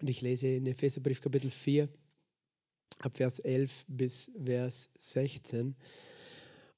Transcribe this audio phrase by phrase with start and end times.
[0.00, 1.88] Und ich lese in Epheserbrief Kapitel 4,
[3.00, 5.74] ab Vers 11 bis Vers 16.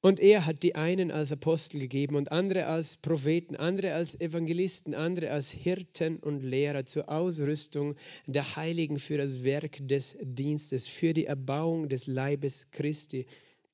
[0.00, 4.94] Und er hat die einen als Apostel gegeben und andere als Propheten, andere als Evangelisten,
[4.94, 7.96] andere als Hirten und Lehrer zur Ausrüstung
[8.26, 13.26] der Heiligen für das Werk des Dienstes, für die Erbauung des Leibes Christi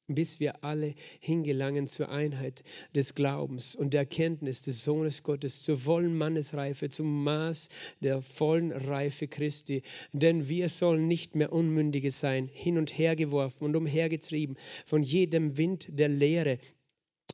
[0.08, 2.62] bis wir alle hingelangen zur Einheit
[2.94, 7.68] des Glaubens und der Erkenntnis des Sohnes Gottes, zur vollen Mannesreife, zum Maß
[8.00, 9.82] der vollen Reife Christi.
[10.12, 15.56] Denn wir sollen nicht mehr Unmündige sein, hin und her geworfen und umhergetrieben von jedem
[15.56, 16.58] Wind der Lehre,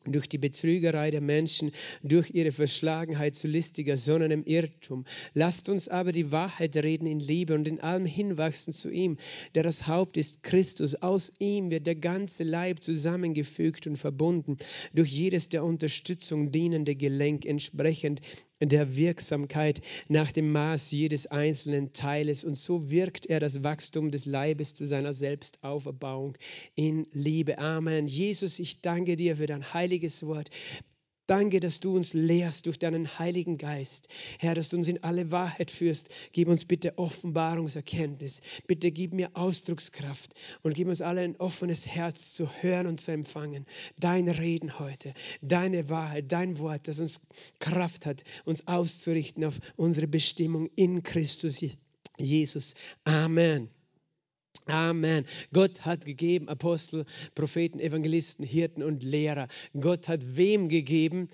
[0.07, 5.05] durch die Betrügerei der Menschen, durch ihre Verschlagenheit zu listiger, sondern im Irrtum.
[5.35, 9.17] Lasst uns aber die Wahrheit reden in Liebe und in allem hinwachsen zu ihm,
[9.55, 10.97] der das Haupt ist, Christus.
[10.97, 14.57] Aus ihm wird der ganze Leib zusammengefügt und verbunden,
[14.95, 18.21] durch jedes der Unterstützung dienende Gelenk entsprechend
[18.69, 22.45] der Wirksamkeit nach dem Maß jedes einzelnen Teiles.
[22.45, 26.37] Und so wirkt er das Wachstum des Leibes zu seiner Selbstauferbauung
[26.75, 27.59] in Liebe.
[27.59, 28.09] Amen.
[28.09, 30.51] Jesus, ich danke dir für dein heiliges Wort.
[31.33, 34.09] Danke, dass du uns lehrst durch deinen Heiligen Geist.
[34.39, 36.11] Herr, dass du uns in alle Wahrheit führst.
[36.33, 38.43] Gib uns bitte Offenbarungserkenntnis.
[38.67, 43.13] Bitte gib mir Ausdruckskraft und gib uns alle ein offenes Herz zu hören und zu
[43.13, 43.65] empfangen.
[43.97, 47.23] Dein Reden heute, deine Wahrheit, dein Wort, das uns
[47.61, 51.65] Kraft hat, uns auszurichten auf unsere Bestimmung in Christus
[52.19, 52.75] Jesus.
[53.05, 53.71] Amen.
[54.67, 55.25] Amen.
[55.53, 59.49] Gott hat gegeben Apostel, Propheten, Evangelisten, Hirten und Lehrer.
[59.81, 61.29] Gott hat wem gegeben?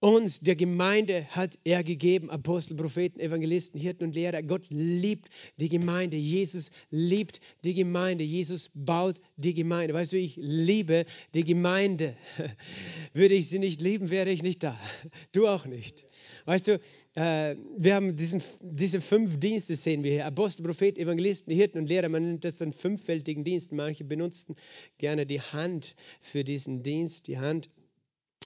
[0.00, 4.44] Uns, der Gemeinde, hat er gegeben Apostel, Propheten, Evangelisten, Hirten und Lehrer.
[4.44, 6.16] Gott liebt die Gemeinde.
[6.16, 8.22] Jesus liebt die Gemeinde.
[8.22, 9.94] Jesus baut die Gemeinde.
[9.94, 12.14] Weißt du, ich liebe die Gemeinde.
[13.12, 14.78] Würde ich sie nicht lieben, wäre ich nicht da.
[15.32, 16.04] Du auch nicht.
[16.44, 16.80] Weißt du,
[17.14, 21.88] äh, wir haben diesen, diese fünf Dienste, sehen wir hier: Apostel, Prophet, Evangelisten, Hirten und
[21.88, 22.08] Lehrer.
[22.08, 23.72] Man nennt das einen fünffältigen Dienst.
[23.72, 24.54] Manche benutzen
[24.98, 27.68] gerne die Hand für diesen Dienst, die Hand.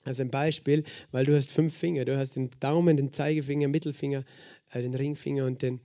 [0.05, 2.05] Also ein Beispiel, weil du hast fünf Finger.
[2.05, 4.25] Du hast den Daumen, den Zeigefinger, Mittelfinger,
[4.73, 5.81] äh, den Ringfinger und den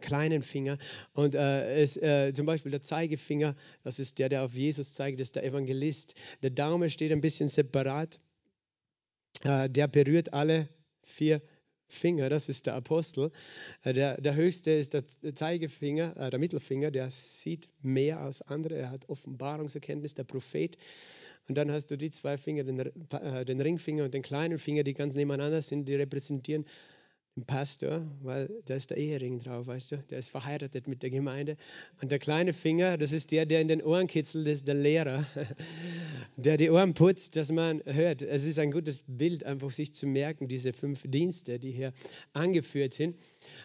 [0.00, 0.78] kleinen Finger.
[1.12, 5.20] Und äh, es, äh, zum Beispiel der Zeigefinger, das ist der, der auf Jesus zeigt,
[5.20, 6.14] das ist der Evangelist.
[6.42, 8.20] Der Daumen steht ein bisschen separat.
[9.44, 10.68] Äh, der berührt alle
[11.04, 11.40] vier
[11.92, 13.30] Finger, das ist der Apostel.
[13.82, 18.76] Äh, der, der höchste ist der Zeigefinger, äh, der Mittelfinger, der sieht mehr als andere,
[18.76, 20.76] er hat Offenbarungserkenntnis, der Prophet.
[21.48, 24.84] Und dann hast du die zwei Finger, den, äh, den Ringfinger und den kleinen Finger,
[24.84, 26.64] die ganz nebeneinander sind, die repräsentieren
[27.36, 31.08] ein Pastor, weil da ist der Ehering drauf, weißt du, der ist verheiratet mit der
[31.08, 31.56] Gemeinde.
[32.02, 34.74] Und der kleine Finger, das ist der, der in den Ohren kitzelt, das ist der
[34.74, 35.24] Lehrer,
[36.36, 38.20] der die Ohren putzt, dass man hört.
[38.20, 41.94] Es ist ein gutes Bild, einfach sich zu merken, diese fünf Dienste, die hier
[42.34, 43.16] angeführt sind.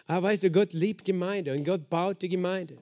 [0.06, 2.78] Aber weißt du, Gott liebt Gemeinde und Gott baut die Gemeinde.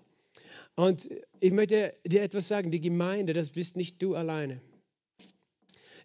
[0.77, 1.09] Und
[1.41, 4.61] ich möchte dir etwas sagen, die Gemeinde, das bist nicht du alleine.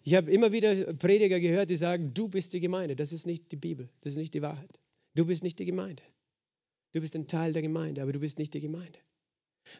[0.04, 2.96] Ich habe immer wieder Prediger gehört, die sagen, du bist die Gemeinde.
[2.96, 4.80] Das ist nicht die Bibel, das ist nicht die Wahrheit.
[5.14, 6.02] Du bist nicht die Gemeinde.
[6.92, 8.98] Du bist ein Teil der Gemeinde, aber du bist nicht die Gemeinde.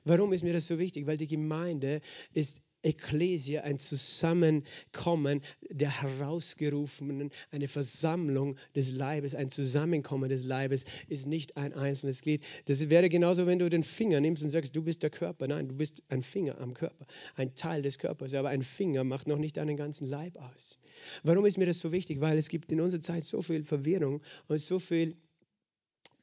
[0.05, 1.06] Warum ist mir das so wichtig?
[1.06, 2.00] Weil die Gemeinde
[2.32, 11.26] ist Ekklesia, ein Zusammenkommen der Herausgerufenen, eine Versammlung des Leibes, ein Zusammenkommen des Leibes ist
[11.26, 12.44] nicht ein einzelnes Glied.
[12.66, 15.47] Das wäre genauso, wenn du den Finger nimmst und sagst, du bist der Körper.
[15.47, 17.06] Nein, du bist ein Finger am Körper,
[17.37, 18.34] ein Teil des Körpers.
[18.34, 20.78] Aber ein Finger macht noch nicht einen ganzen Leib aus.
[21.22, 22.20] Warum ist mir das so wichtig?
[22.20, 25.16] Weil es gibt in unserer Zeit so viel Verwirrung und so viel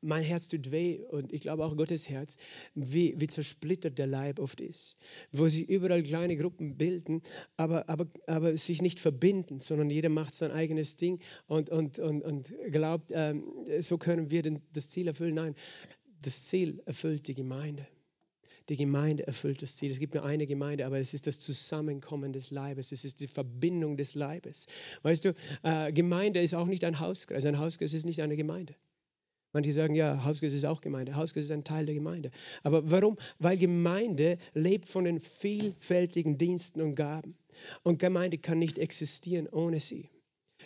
[0.02, 2.38] mein Herz tut weh und ich glaube auch Gottes Herz,
[2.76, 4.98] wie, wie zersplittert der Leib oft ist,
[5.32, 7.22] wo sich überall kleine Gruppen bilden,
[7.58, 12.22] aber, aber, aber sich nicht verbinden, sondern jeder macht sein eigenes Ding und, und, und,
[12.22, 13.44] und glaubt, ähm,
[13.82, 15.36] so können wir den, das Ziel erfüllen.
[15.36, 15.56] Nein,
[16.22, 17.88] das Ziel erfüllt die Gemeinde.
[18.70, 19.90] Die Gemeinde erfüllt das Ziel.
[19.90, 22.92] Es gibt nur eine Gemeinde, aber es ist das Zusammenkommen des Leibes.
[22.92, 24.68] Es ist die Verbindung des Leibes.
[25.02, 25.34] Weißt du,
[25.64, 27.46] äh, Gemeinde ist auch nicht ein Hauskreis.
[27.46, 28.76] Ein Hauskreis ist nicht eine Gemeinde.
[29.52, 31.16] Manche sagen, ja, Hauskreis ist auch Gemeinde.
[31.16, 32.32] Hauskreis ist ein Teil der Gemeinde.
[32.64, 33.18] Aber warum?
[33.40, 37.36] Weil Gemeinde lebt von den vielfältigen Diensten und Gaben.
[37.84, 40.10] Und Gemeinde kann nicht existieren ohne sie.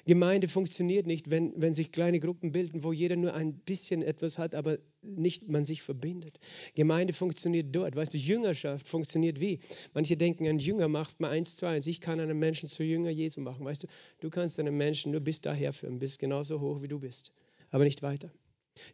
[0.06, 4.38] Gemeinde funktioniert nicht, wenn, wenn sich kleine Gruppen bilden, wo jeder nur ein bisschen etwas
[4.38, 6.40] hat, aber nicht man sich verbindet.
[6.74, 7.96] Gemeinde funktioniert dort.
[7.96, 9.60] Weißt du, Jüngerschaft funktioniert wie?
[9.94, 11.88] Manche denken, ein Jünger macht mal eins, zwei, eins.
[11.88, 13.64] Ich kann einen Menschen zu Jünger Jesu machen.
[13.66, 13.88] Weißt du,
[14.20, 17.32] du kannst einen Menschen nur bis daher führen, bist genauso hoch wie du bist,
[17.70, 18.32] aber nicht weiter.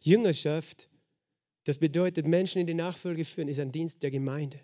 [0.00, 0.88] Jüngerschaft,
[1.64, 4.60] das bedeutet Menschen in die Nachfolge führen, ist ein Dienst der Gemeinde.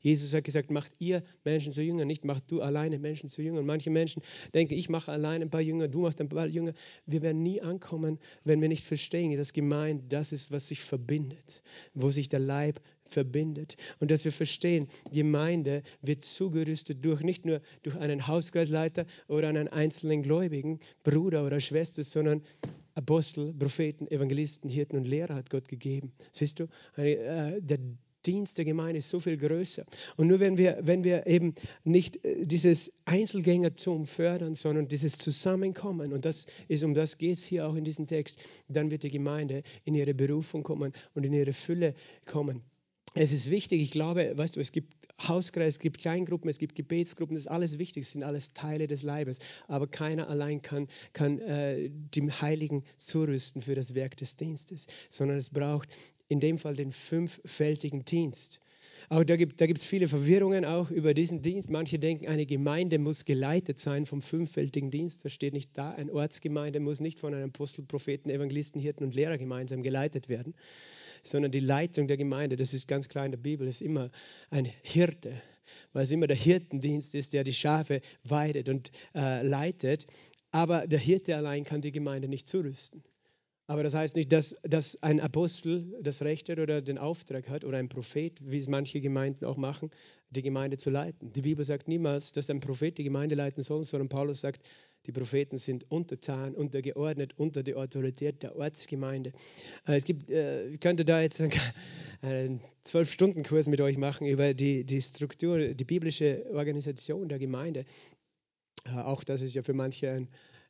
[0.00, 3.66] Jesus hat gesagt, macht ihr Menschen zu Jüngern, nicht macht du alleine Menschen zu Jüngern.
[3.66, 4.22] Manche Menschen
[4.54, 6.74] denken, ich mache alleine ein paar Jünger, du machst ein paar Jünger.
[7.06, 11.62] Wir werden nie ankommen, wenn wir nicht verstehen, dass Gemeinde das ist, was sich verbindet,
[11.94, 13.76] wo sich der Leib verbindet.
[13.98, 19.66] Und dass wir verstehen, Gemeinde wird zugerüstet durch nicht nur durch einen Hauskreisleiter oder einen
[19.66, 22.42] einzelnen Gläubigen, Bruder oder Schwester, sondern
[22.96, 26.12] Apostel, Propheten, Evangelisten, Hirten und Lehrer hat Gott gegeben.
[26.32, 26.64] Siehst du,
[26.96, 27.78] äh, der
[28.24, 29.84] Dienst der Gemeinde ist so viel größer.
[30.16, 31.54] Und nur wenn wir, wenn wir eben
[31.84, 37.44] nicht äh, dieses Einzelgängertum fördern, sondern dieses Zusammenkommen, und das ist, um das geht es
[37.44, 41.32] hier auch in diesem Text, dann wird die Gemeinde in ihre Berufung kommen und in
[41.32, 41.94] ihre Fülle
[42.24, 42.62] kommen.
[43.18, 44.92] Es ist wichtig, ich glaube, weißt du, es gibt
[45.26, 48.88] Hauskreis, es gibt Kleingruppen, es gibt Gebetsgruppen, das ist alles wichtig, das sind alles Teile
[48.88, 49.38] des Leibes.
[49.68, 55.38] Aber keiner allein kann, kann äh, dem Heiligen zurüsten für das Werk des Dienstes, sondern
[55.38, 55.88] es braucht
[56.28, 58.60] in dem Fall den fünffältigen Dienst.
[59.08, 61.70] Auch da gibt es viele Verwirrungen auch über diesen Dienst.
[61.70, 65.24] Manche denken, eine Gemeinde muss geleitet sein vom fünffältigen Dienst.
[65.24, 65.92] Das steht nicht da.
[65.92, 70.54] Eine Ortsgemeinde muss nicht von einem Apostel, Propheten, Evangelisten, Hirten und Lehrer gemeinsam geleitet werden
[71.26, 74.10] sondern die Leitung der Gemeinde, das ist ganz klar in der Bibel, ist immer
[74.50, 75.40] ein Hirte,
[75.92, 80.06] weil es immer der Hirtendienst ist, der die Schafe weidet und äh, leitet.
[80.50, 83.02] Aber der Hirte allein kann die Gemeinde nicht zurüsten.
[83.68, 87.64] Aber das heißt nicht, dass, dass ein Apostel das Recht hat oder den Auftrag hat
[87.64, 89.90] oder ein Prophet, wie es manche Gemeinden auch machen,
[90.30, 91.32] die Gemeinde zu leiten.
[91.32, 94.64] Die Bibel sagt niemals, dass ein Prophet die Gemeinde leiten soll, sondern Paulus sagt,
[95.06, 99.32] die Propheten sind untertan, untergeordnet unter die Autorität der Ortsgemeinde.
[99.86, 101.40] Äh, es gibt, äh, ich könnte da jetzt
[102.22, 107.84] einen Zwölf-Stunden-Kurs mit euch machen über die, die Struktur, die biblische Organisation der Gemeinde.
[108.84, 110.28] Äh, auch das ist ja für manche ein,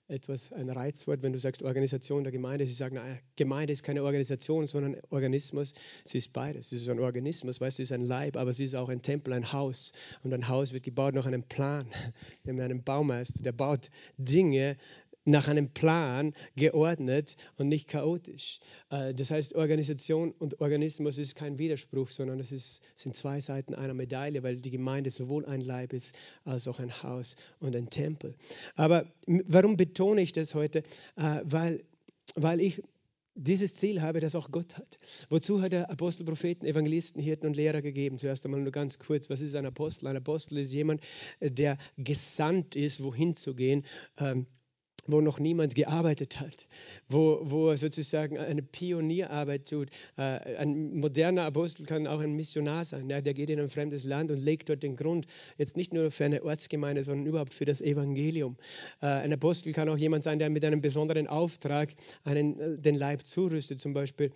[0.09, 2.67] etwas ein Reizwort, wenn du sagst Organisation der Gemeinde.
[2.67, 5.75] Sie sagen, na, Gemeinde ist keine Organisation, sondern Organismus.
[6.05, 6.71] Sie ist beides.
[6.71, 9.03] Sie ist ein Organismus, weißt du, sie ist ein Leib, aber sie ist auch ein
[9.03, 9.93] Tempel, ein Haus.
[10.23, 11.87] Und ein Haus wird gebaut nach einem Plan.
[12.45, 14.77] Wir haben einen Baumeister, der baut Dinge
[15.27, 18.61] nach einem Plan geordnet und nicht chaotisch.
[18.91, 23.75] Äh, das heißt, Organisation und Organismus ist kein Widerspruch, sondern es ist, sind zwei Seiten
[23.75, 26.15] einer Medaille, weil die Gemeinde sowohl ein Leib ist
[26.45, 28.35] als auch ein Haus und ein Tempel.
[28.77, 30.79] Aber warum betone ich das heute?
[31.17, 31.85] Äh, weil,
[32.37, 32.83] weil ich
[33.37, 34.99] dieses Ziel habe, das auch Gott hat.
[35.29, 38.19] Wozu hat er Apostel, Propheten, Evangelisten, Hirten und Lehrer gegeben?
[38.19, 40.07] Zuerst einmal nur ganz kurz, was ist ein Apostel?
[40.07, 41.03] Ein Apostel ist jemand,
[41.41, 43.85] der gesandt ist, wohin zu gehen.
[44.17, 44.47] Ähm,
[45.07, 46.67] wo noch niemand gearbeitet hat,
[47.09, 49.91] wo, wo er sozusagen eine Pionierarbeit tut.
[50.17, 53.09] Äh, ein moderner Apostel kann auch ein Missionar sein.
[53.09, 55.27] Der geht in ein fremdes Land und legt dort den Grund,
[55.59, 58.57] jetzt nicht nur für eine Ortsgemeinde, sondern überhaupt für das Evangelium.
[59.01, 61.91] Äh, ein Apostel kann auch jemand sein, der mit einem besonderen Auftrag
[62.25, 64.33] einen, äh, den Leib zurüstet, zum Beispiel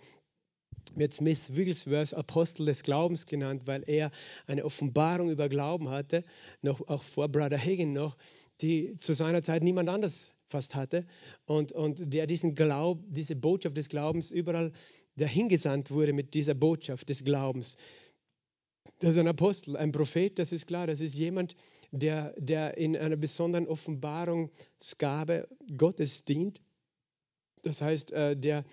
[0.95, 4.09] wird Smith Wigglesworth Apostel des Glaubens genannt, weil er
[4.47, 6.23] eine Offenbarung über Glauben hatte,
[6.61, 8.17] noch auch vor Brother Hagin noch,
[8.61, 11.05] die zu seiner Zeit niemand anders fast hatte
[11.45, 14.71] und, und der diesen Glaub, diese Botschaft des Glaubens überall
[15.15, 17.77] dahingesandt wurde mit dieser Botschaft des Glaubens.
[18.99, 21.55] Das ist ein Apostel, ein Prophet, das ist klar, das ist jemand,
[21.91, 26.61] der, der in einer besonderen Offenbarungsgabe Gottes dient.
[27.63, 28.63] Das heißt, äh, der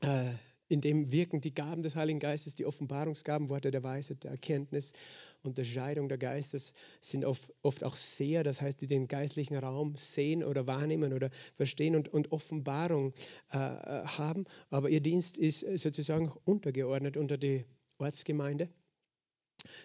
[0.00, 0.24] äh,
[0.68, 4.94] in dem wirken die Gaben des Heiligen Geistes, die Offenbarungsgaben, Worte der Weisheit, der Erkenntnis
[5.42, 10.44] Unterscheidung der Geistes sind oft, oft auch Seher, das heißt, die den geistlichen Raum sehen
[10.44, 13.12] oder wahrnehmen oder verstehen und, und Offenbarung
[13.52, 14.44] äh, äh haben.
[14.70, 17.64] Aber ihr Dienst ist sozusagen untergeordnet unter die
[17.98, 18.68] Ortsgemeinde.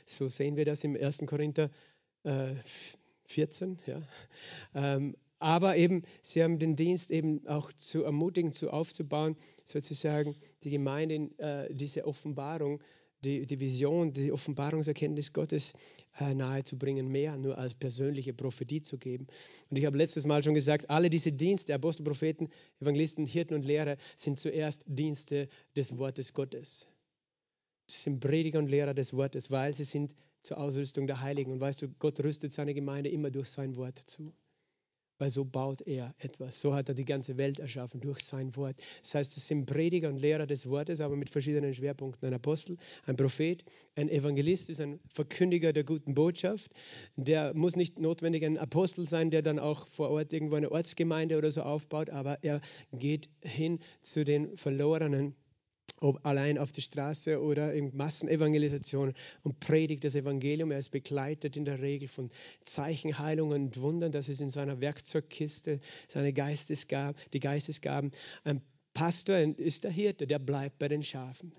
[0.05, 1.19] So sehen wir das im 1.
[1.27, 1.69] Korinther
[2.23, 2.55] äh,
[3.25, 3.79] 14.
[3.85, 4.01] Ja.
[4.73, 9.35] Ähm, aber eben, sie haben den Dienst eben auch zu ermutigen, zu aufzubauen,
[9.65, 12.81] sozusagen die Gemeinde in äh, diese Offenbarung
[13.23, 15.73] die, die Vision, die Offenbarungserkenntnis Gottes
[16.19, 19.27] äh, nahezubringen, mehr nur als persönliche Prophetie zu geben.
[19.69, 23.65] Und ich habe letztes Mal schon gesagt, alle diese Dienste, Apostel, Propheten, Evangelisten, Hirten und
[23.65, 26.87] Lehrer, sind zuerst Dienste des Wortes Gottes.
[27.87, 31.51] Sie sind Prediger und Lehrer des Wortes, weil sie sind zur Ausrüstung der Heiligen.
[31.51, 34.33] Und weißt du, Gott rüstet seine Gemeinde immer durch sein Wort zu
[35.17, 36.59] weil so baut er etwas.
[36.59, 38.75] So hat er die ganze Welt erschaffen durch sein Wort.
[39.01, 42.27] Das heißt, es sind Prediger und Lehrer des Wortes, aber mit verschiedenen Schwerpunkten.
[42.27, 43.63] Ein Apostel, ein Prophet,
[43.95, 46.71] ein Evangelist ist ein Verkündiger der guten Botschaft.
[47.15, 51.37] Der muss nicht notwendig ein Apostel sein, der dann auch vor Ort irgendwo eine Ortsgemeinde
[51.37, 55.35] oder so aufbaut, aber er geht hin zu den Verlorenen
[55.99, 59.13] ob allein auf der Straße oder in Massenevangelisation
[59.43, 60.71] und predigt das Evangelium.
[60.71, 62.29] Er ist begleitet in der Regel von
[62.63, 64.11] Zeichen, Heilungen und Wundern.
[64.11, 68.11] Das ist in seiner Werkzeugkiste, seine Geistesgaben, die Geistesgaben.
[68.43, 68.61] Ein
[68.93, 71.51] Pastor ist der Hirte, der bleibt bei den Schafen.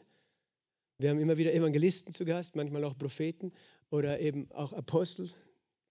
[0.98, 3.52] Wir haben immer wieder Evangelisten zu Gast, manchmal auch Propheten
[3.90, 5.30] oder eben auch Apostel.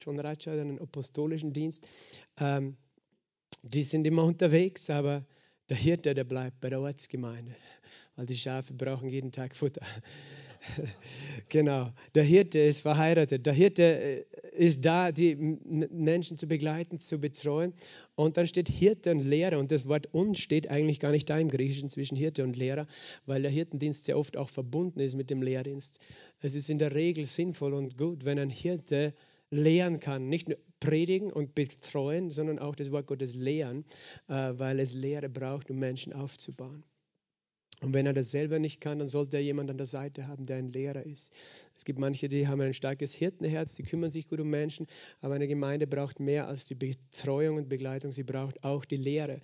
[0.02, 1.88] John Ratcher hat einen apostolischen Dienst.
[2.38, 2.76] Ähm,
[3.64, 5.26] die sind immer unterwegs, aber
[5.70, 7.56] der Hirte, der bleibt bei der Ortsgemeinde,
[8.18, 9.82] weil die Schafe brauchen jeden Tag Futter.
[11.50, 13.46] genau, der Hirte ist verheiratet.
[13.46, 17.74] Der Hirte äh, ist da, die Menschen zu begleiten, zu betreuen.
[18.16, 19.60] Und dann steht Hirte und Lehrer.
[19.60, 22.88] Und das Wort und steht eigentlich gar nicht da im Griechischen zwischen Hirte und Lehrer,
[23.28, 26.00] weil der Hirtendienst sehr oft auch verbunden ist mit dem Lehrdienst.
[26.42, 29.14] Es ist in der Regel sinnvoll und gut, wenn ein Hirte
[29.52, 30.28] lehren kann.
[30.28, 33.86] Nicht nur predigen und betreuen, sondern auch das Wort Gottes lehren,
[34.28, 36.84] äh, weil es Lehre braucht, um Menschen aufzubauen.
[37.82, 40.46] Und wenn er das selber nicht kann, dann sollte er jemanden an der Seite haben,
[40.48, 41.32] der ein Lehrer ist.
[41.76, 44.88] Es gibt manche, die haben ein starkes Hirtenherz, die kümmern sich gut um Menschen,
[45.22, 49.42] aber eine Gemeinde braucht mehr als die Betreuung und Begleitung, sie braucht auch die Lehre.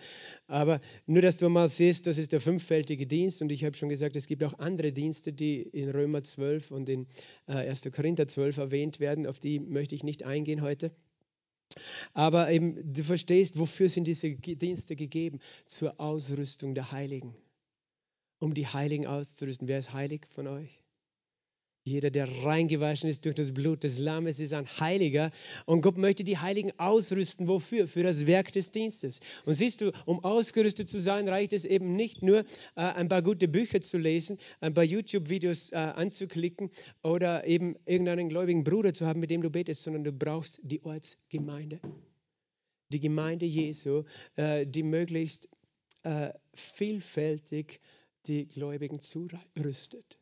[0.47, 3.89] Aber nur, dass du mal siehst, das ist der fünffältige Dienst und ich habe schon
[3.89, 7.05] gesagt, es gibt auch andere Dienste, die in Römer 12 und in
[7.45, 7.85] 1.
[7.85, 10.91] Äh, Korinther 12 erwähnt werden, auf die möchte ich nicht eingehen heute.
[12.13, 15.39] Aber eben, du verstehst, wofür sind diese Dienste gegeben?
[15.65, 17.35] Zur Ausrüstung der Heiligen
[18.43, 19.69] um die Heiligen auszurüsten.
[19.69, 20.83] Wer ist heilig von euch?
[21.85, 25.31] Jeder, der reingewaschen ist durch das Blut des Lammes, ist ein Heiliger.
[25.65, 27.47] Und Gott möchte die Heiligen ausrüsten.
[27.47, 27.87] Wofür?
[27.87, 29.21] Für das Werk des Dienstes.
[29.45, 32.43] Und siehst du, um ausgerüstet zu sein, reicht es eben nicht nur, äh,
[32.75, 36.69] ein paar gute Bücher zu lesen, ein paar YouTube-Videos äh, anzuklicken
[37.01, 40.83] oder eben irgendeinen gläubigen Bruder zu haben, mit dem du betest, sondern du brauchst die
[40.83, 41.79] Ortsgemeinde.
[42.89, 44.03] Die Gemeinde Jesu,
[44.35, 45.49] äh, die möglichst
[46.53, 47.79] vielfältig
[48.27, 50.19] die Gläubigen zurüstet.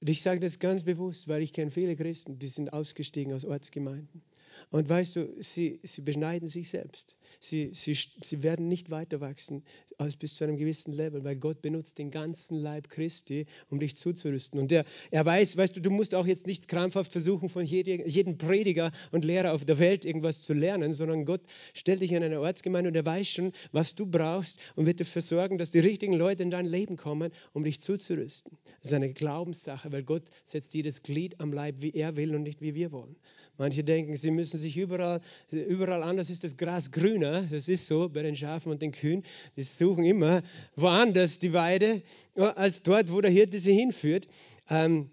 [0.00, 3.44] Und ich sage das ganz bewusst, weil ich kenne viele Christen, die sind ausgestiegen aus
[3.44, 4.22] Ortsgemeinden.
[4.70, 7.16] Und weißt du, sie, sie beschneiden sich selbst.
[7.40, 9.62] Sie, sie, sie werden nicht weiter wachsen
[9.98, 13.96] als bis zu einem gewissen Level, weil Gott benutzt den ganzen Leib Christi, um dich
[13.96, 14.60] zuzurüsten.
[14.60, 18.06] Und er, er weiß, weißt du, du musst auch jetzt nicht krampfhaft versuchen, von jedem,
[18.06, 21.40] jedem Prediger und Lehrer auf der Welt irgendwas zu lernen, sondern Gott
[21.72, 25.22] stellt dich in eine Ortsgemeinde und er weiß schon, was du brauchst und wird dafür
[25.22, 28.58] sorgen, dass die richtigen Leute in dein Leben kommen, um dich zuzurüsten.
[28.80, 32.42] Das ist eine Glaubenssache, weil Gott setzt jedes Glied am Leib, wie er will und
[32.42, 33.16] nicht wie wir wollen.
[33.58, 35.20] Manche denken, sie müssen sich überall,
[35.50, 37.42] überall anders ist das Gras grüner.
[37.50, 39.22] Das ist so bei den Schafen und den Kühen.
[39.56, 40.42] Die suchen immer
[40.74, 42.02] woanders die Weide,
[42.34, 44.28] als dort, wo der Hirte sie hinführt.
[44.68, 45.10] Ähm,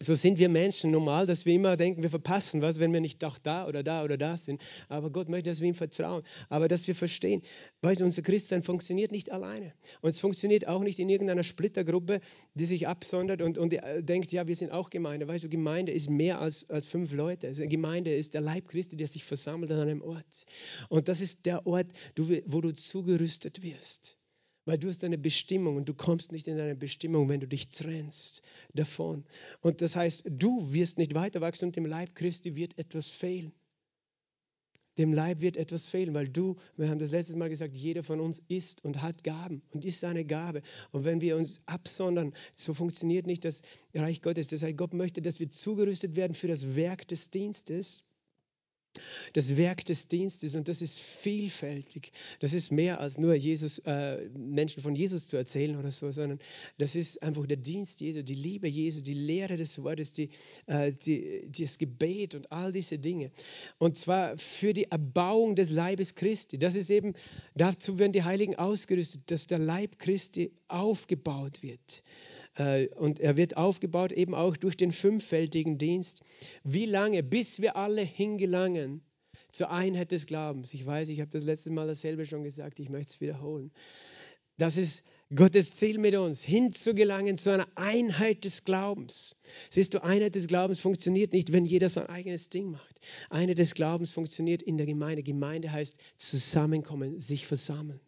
[0.00, 3.22] so sind wir Menschen normal, dass wir immer denken, wir verpassen was, wenn wir nicht
[3.22, 4.60] doch da oder da oder da sind.
[4.88, 6.22] Aber Gott möchte, dass wir ihm vertrauen.
[6.48, 7.42] Aber dass wir verstehen,
[7.80, 9.72] weil unser Christsein funktioniert nicht alleine.
[10.00, 12.20] Und es funktioniert auch nicht in irgendeiner Splittergruppe,
[12.54, 15.28] die sich absondert und, und denkt, ja, wir sind auch Gemeinde.
[15.28, 17.46] Weißt du, Gemeinde ist mehr als, als fünf Leute.
[17.46, 20.46] Also Gemeinde ist der Leib Christi, der sich versammelt an einem Ort.
[20.88, 21.86] Und das ist der Ort,
[22.46, 24.18] wo du zugerüstet wirst.
[24.64, 27.68] Weil du hast eine Bestimmung und du kommst nicht in deine Bestimmung, wenn du dich
[27.68, 28.42] trennst
[28.72, 29.24] davon.
[29.60, 33.52] Und das heißt, du wirst nicht weiter wachsen und dem Leib Christi wird etwas fehlen.
[34.96, 38.20] Dem Leib wird etwas fehlen, weil du, wir haben das letztes Mal gesagt, jeder von
[38.20, 40.62] uns ist und hat Gaben und ist seine Gabe.
[40.92, 44.48] Und wenn wir uns absondern, so funktioniert nicht das Reich Gottes.
[44.48, 48.04] Das heißt, Gott möchte, dass wir zugerüstet werden für das Werk des Dienstes
[49.32, 52.12] das Werk des Dienstes und das ist vielfältig.
[52.40, 56.38] Das ist mehr als nur Jesus, äh, Menschen von Jesus zu erzählen oder so, sondern
[56.78, 60.30] das ist einfach der Dienst Jesu, die Liebe Jesu, die Lehre des Wortes, die,
[60.66, 63.30] äh, die, das Gebet und all diese Dinge.
[63.78, 66.58] Und zwar für die Erbauung des Leibes Christi.
[66.58, 67.14] Das ist eben,
[67.54, 72.02] dazu werden die Heiligen ausgerüstet, dass der Leib Christi aufgebaut wird.
[72.56, 76.22] Äh, und er wird aufgebaut eben auch durch den fünffältigen Dienst.
[76.62, 77.22] Wie lange?
[77.22, 79.02] Bis wir alle hingelangen
[79.50, 80.74] zur Einheit des Glaubens.
[80.74, 83.70] Ich weiß, ich habe das letzte Mal dasselbe schon gesagt, ich möchte es wiederholen.
[84.56, 89.36] Das ist Gottes Ziel mit uns, hinzugelangen zu einer Einheit des Glaubens.
[89.70, 93.00] Siehst du, Einheit des Glaubens funktioniert nicht, wenn jeder sein eigenes Ding macht.
[93.30, 95.22] Einheit des Glaubens funktioniert in der Gemeinde.
[95.22, 98.00] Gemeinde heißt zusammenkommen, sich versammeln.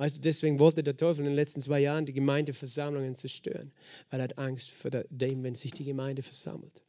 [0.00, 3.70] Weißt du, deswegen wollte der Teufel in den letzten zwei Jahren die Gemeindeversammlungen zerstören,
[4.08, 6.82] weil er hat Angst vor dem, wenn sich die Gemeinde versammelt.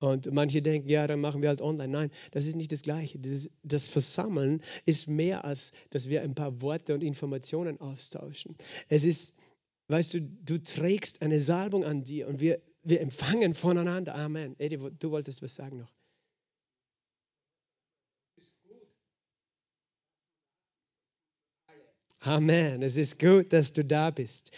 [0.00, 1.92] Und manche denken, ja, dann machen wir halt online.
[1.92, 3.20] Nein, das ist nicht das Gleiche.
[3.20, 8.56] Das, das, Versammeln ist mehr als, dass wir ein paar Worte und Informationen austauschen.
[8.88, 9.36] Es ist,
[9.86, 14.16] weißt du, du trägst eine Salbung an dir und wir, wir empfangen voneinander.
[14.16, 14.56] Amen.
[14.58, 15.92] Eddie, du wolltest was sagen noch.
[22.24, 22.82] Amen.
[22.82, 24.52] Es ist gut, dass du da bist.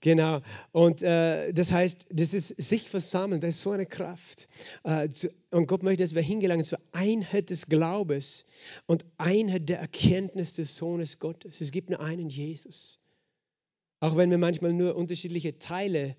[0.00, 0.40] Genau.
[0.72, 4.48] Und äh, das heißt, das ist sich versammeln, das ist so eine Kraft.
[4.82, 8.44] Äh, zu, und Gott möchte, dass wir hingelangen zur Einheit des Glaubens
[8.86, 11.60] und Einheit der Erkenntnis des Sohnes Gottes.
[11.60, 12.98] Es gibt nur einen Jesus.
[14.00, 16.16] Auch wenn wir manchmal nur unterschiedliche Teile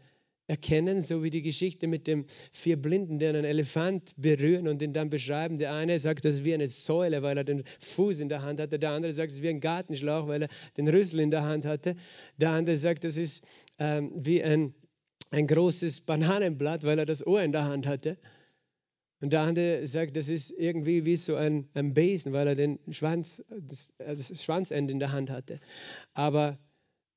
[0.48, 4.94] erkennen, so wie die Geschichte mit dem vier Blinden, die einen Elefant berühren und ihn
[4.94, 5.58] dann beschreiben.
[5.58, 8.60] Der eine sagt, das ist wie eine Säule, weil er den Fuß in der Hand
[8.60, 8.78] hatte.
[8.78, 11.66] Der andere sagt, es ist wie ein Gartenschlauch, weil er den Rüssel in der Hand
[11.66, 11.96] hatte.
[12.38, 13.44] Der andere sagt, das ist
[13.80, 14.74] ähm, wie ein,
[15.32, 18.18] ein großes Bananenblatt, weil er das Ohr in der Hand hatte.
[19.22, 22.80] Und der andere sagt, das ist irgendwie wie so ein, ein Besen, weil er den
[22.92, 25.62] Schwanz, das, das Schwanzende in der Hand hatte.
[26.14, 26.60] Aber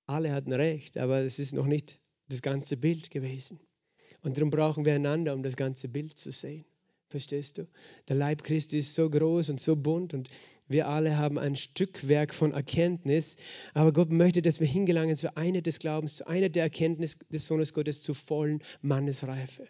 [0.06, 3.61] alle hatten recht, aber es ist noch nicht das ganze Bild gewesen.
[4.23, 6.64] Und darum brauchen wir einander, um das ganze Bild zu sehen.
[7.09, 7.68] Verstehst du?
[8.09, 10.28] Der Leib Christi ist so groß und so bunt und
[10.66, 13.37] wir alle haben ein Stückwerk von Erkenntnis.
[13.75, 17.47] Aber Gott möchte, dass wir hingelangen zu einer des Glaubens, zu einer der Erkenntnis des
[17.47, 19.68] Sohnes Gottes, zu vollen Mannesreife.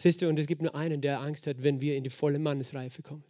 [0.00, 2.38] Siehst du, und es gibt nur einen, der Angst hat, wenn wir in die volle
[2.38, 3.24] Mannesreife kommen.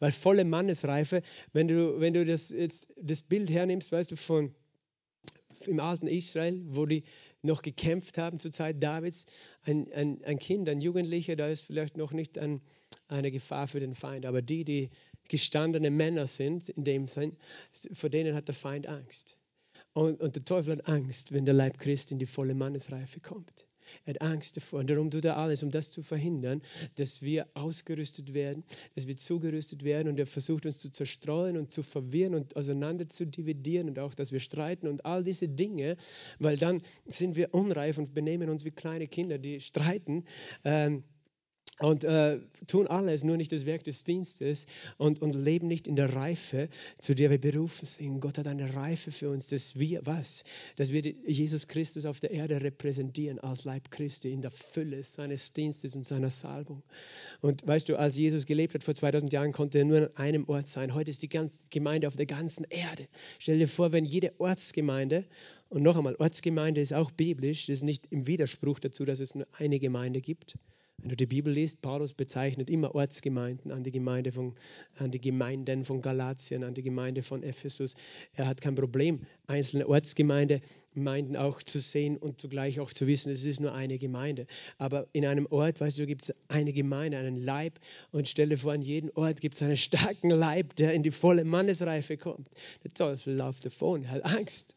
[0.00, 4.54] Weil volle Mannesreife, wenn du, wenn du das, jetzt, das Bild hernimmst, weißt du, von
[5.66, 7.04] im alten Israel, wo die
[7.42, 9.26] noch gekämpft haben zur Zeit Davids,
[9.64, 12.60] ein, ein, ein Kind, ein Jugendlicher, da ist vielleicht noch nicht ein,
[13.08, 14.90] eine Gefahr für den Feind, aber die, die
[15.28, 17.36] gestandene Männer sind, in dem Sinn,
[17.92, 19.36] vor denen hat der Feind Angst.
[19.92, 23.66] Und, und der Teufel hat Angst, wenn der Leib Christi in die volle Mannesreife kommt.
[24.04, 24.80] Er hat Angst davor.
[24.80, 26.62] Und darum tut er alles, um das zu verhindern,
[26.96, 30.08] dass wir ausgerüstet werden, dass wir zugerüstet werden.
[30.08, 34.14] Und er versucht uns zu zerstreuen und zu verwirren und auseinander zu dividieren und auch,
[34.14, 35.96] dass wir streiten und all diese Dinge,
[36.38, 40.24] weil dann sind wir unreif und benehmen uns wie kleine Kinder, die streiten.
[40.64, 41.04] Ähm,
[41.78, 44.66] und äh, tun alles, nur nicht das Werk des Dienstes
[44.98, 48.20] und, und leben nicht in der Reife, zu der wir berufen sind.
[48.20, 50.44] Gott hat eine Reife für uns, dass wir was?
[50.76, 55.54] Dass wir Jesus Christus auf der Erde repräsentieren als Leib Christi in der Fülle seines
[55.54, 56.82] Dienstes und seiner Salbung.
[57.40, 60.48] Und weißt du, als Jesus gelebt hat vor 2000 Jahren, konnte er nur an einem
[60.48, 60.94] Ort sein.
[60.94, 63.08] Heute ist die ganze Gemeinde auf der ganzen Erde.
[63.38, 65.24] Stell dir vor, wenn jede Ortsgemeinde
[65.70, 69.34] und noch einmal, Ortsgemeinde ist auch biblisch, das ist nicht im Widerspruch dazu, dass es
[69.34, 70.58] nur eine Gemeinde gibt.
[71.02, 74.54] Wenn du die Bibel liest, Paulus bezeichnet immer Ortsgemeinden an die, Gemeinde von,
[74.98, 77.96] an die Gemeinden von Galatien, an die Gemeinde von Ephesus.
[78.34, 83.44] Er hat kein Problem, einzelne Ortsgemeinden auch zu sehen und zugleich auch zu wissen, es
[83.44, 84.46] ist nur eine Gemeinde.
[84.78, 87.80] Aber in einem Ort, weißt du, gibt es eine Gemeinde, einen Leib
[88.12, 91.44] und stelle vor, an jedem Ort gibt es einen starken Leib, der in die volle
[91.44, 92.48] Mannesreife kommt.
[92.84, 94.76] Der Teufel läuft davon, er hat Angst.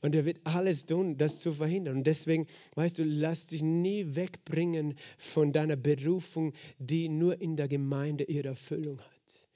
[0.00, 1.98] Und er wird alles tun, das zu verhindern.
[1.98, 7.68] Und deswegen, weißt du, lass dich nie wegbringen von deiner Berufung, die nur in der
[7.68, 9.48] Gemeinde ihre Erfüllung hat.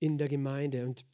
[0.00, 0.84] In der Gemeinde.
[0.84, 1.04] Und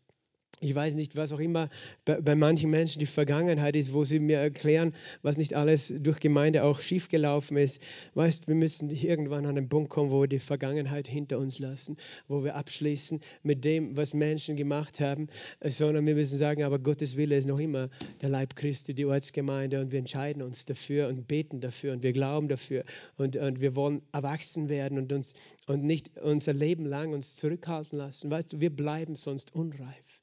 [0.61, 1.70] ich weiß nicht, was auch immer
[2.05, 4.92] bei, bei, manchen Menschen die Vergangenheit ist, wo sie mir erklären,
[5.23, 7.81] was nicht alles durch Gemeinde auch schiefgelaufen ist.
[8.14, 11.96] Weißt, wir müssen irgendwann an den Punkt kommen, wo wir die Vergangenheit hinter uns lassen,
[12.29, 15.29] wo wir abschließen mit dem, was Menschen gemacht haben,
[15.64, 17.88] sondern wir müssen sagen, aber Gottes Wille ist noch immer
[18.20, 22.12] der Leib Christi, die Ortsgemeinde und wir entscheiden uns dafür und beten dafür und wir
[22.12, 22.85] glauben dafür
[23.16, 25.33] und, und wir wollen erwachsen werden und uns
[25.66, 28.31] und nicht unser Leben lang uns zurückhalten lassen.
[28.31, 30.19] Weißt du, wir bleiben sonst unreif.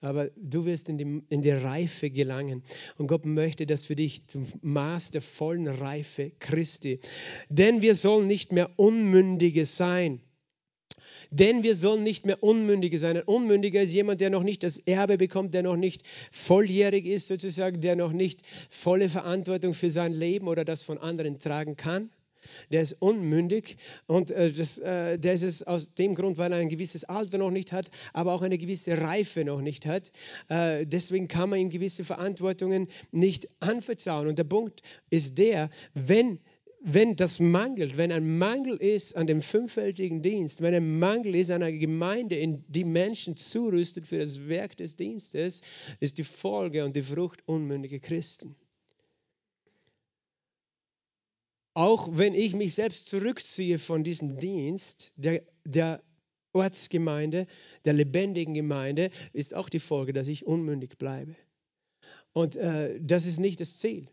[0.00, 2.62] Aber du wirst in die, in die Reife gelangen.
[2.96, 7.00] Und Gott möchte das für dich zum Maß der vollen Reife Christi.
[7.48, 10.20] Denn wir sollen nicht mehr Unmündige sein.
[11.30, 13.16] Denn wir sollen nicht mehr Unmündige sein.
[13.16, 16.02] Ein Unmündiger ist jemand, der noch nicht das Erbe bekommt, der noch nicht
[16.32, 21.38] volljährig ist, sozusagen, der noch nicht volle Verantwortung für sein Leben oder das von anderen
[21.38, 22.10] tragen kann
[22.70, 23.76] der ist unmündig
[24.06, 27.38] und äh, das, äh, der ist es aus dem Grund, weil er ein gewisses Alter
[27.38, 30.10] noch nicht hat, aber auch eine gewisse Reife noch nicht hat.
[30.48, 34.28] Äh, deswegen kann man ihm gewisse Verantwortungen nicht anvertrauen.
[34.28, 36.38] Und der Punkt ist der, wenn
[36.82, 41.50] wenn das mangelt, wenn ein Mangel ist an dem fünffältigen Dienst, wenn ein Mangel ist
[41.50, 45.60] an einer Gemeinde, in die Menschen zurüstet für das Werk des Dienstes,
[46.00, 48.56] ist die Folge und die Frucht unmündige Christen.
[51.80, 56.02] Auch wenn ich mich selbst zurückziehe von diesem Dienst der, der
[56.52, 57.46] Ortsgemeinde,
[57.86, 61.34] der lebendigen Gemeinde, ist auch die Folge, dass ich unmündig bleibe.
[62.34, 64.08] Und äh, das ist nicht das Ziel.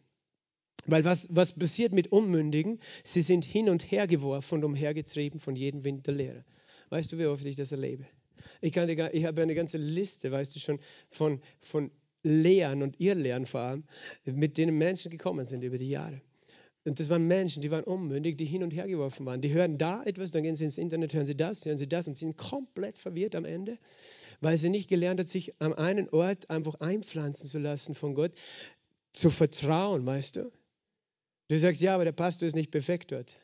[0.85, 2.79] Weil was, was passiert mit Unmündigen?
[3.03, 6.45] Sie sind hin und her geworfen und umhergetrieben von jedem Wind der Lehre.
[6.87, 8.07] Weißt du, wie oft ich das erlebe?
[8.61, 11.91] Ich, kann die, ich habe eine ganze Liste, weißt du schon, von, von
[12.23, 13.83] Lehren und Irrlehren vor allem,
[14.23, 16.21] mit denen Menschen gekommen sind über die Jahre.
[16.87, 19.41] Und das waren Menschen, die waren unmündig, die hin und her geworfen waren.
[19.41, 22.07] Die hören da etwas, dann gehen sie ins Internet, hören sie das, hören sie das
[22.07, 23.77] und sind komplett verwirrt am Ende,
[24.39, 28.31] weil sie nicht gelernt hat, sich am einen Ort einfach einpflanzen zu lassen von Gott,
[29.11, 30.51] zu vertrauen, weißt du.
[31.49, 33.35] Du sagst, ja, aber der Pastor ist nicht perfekt dort.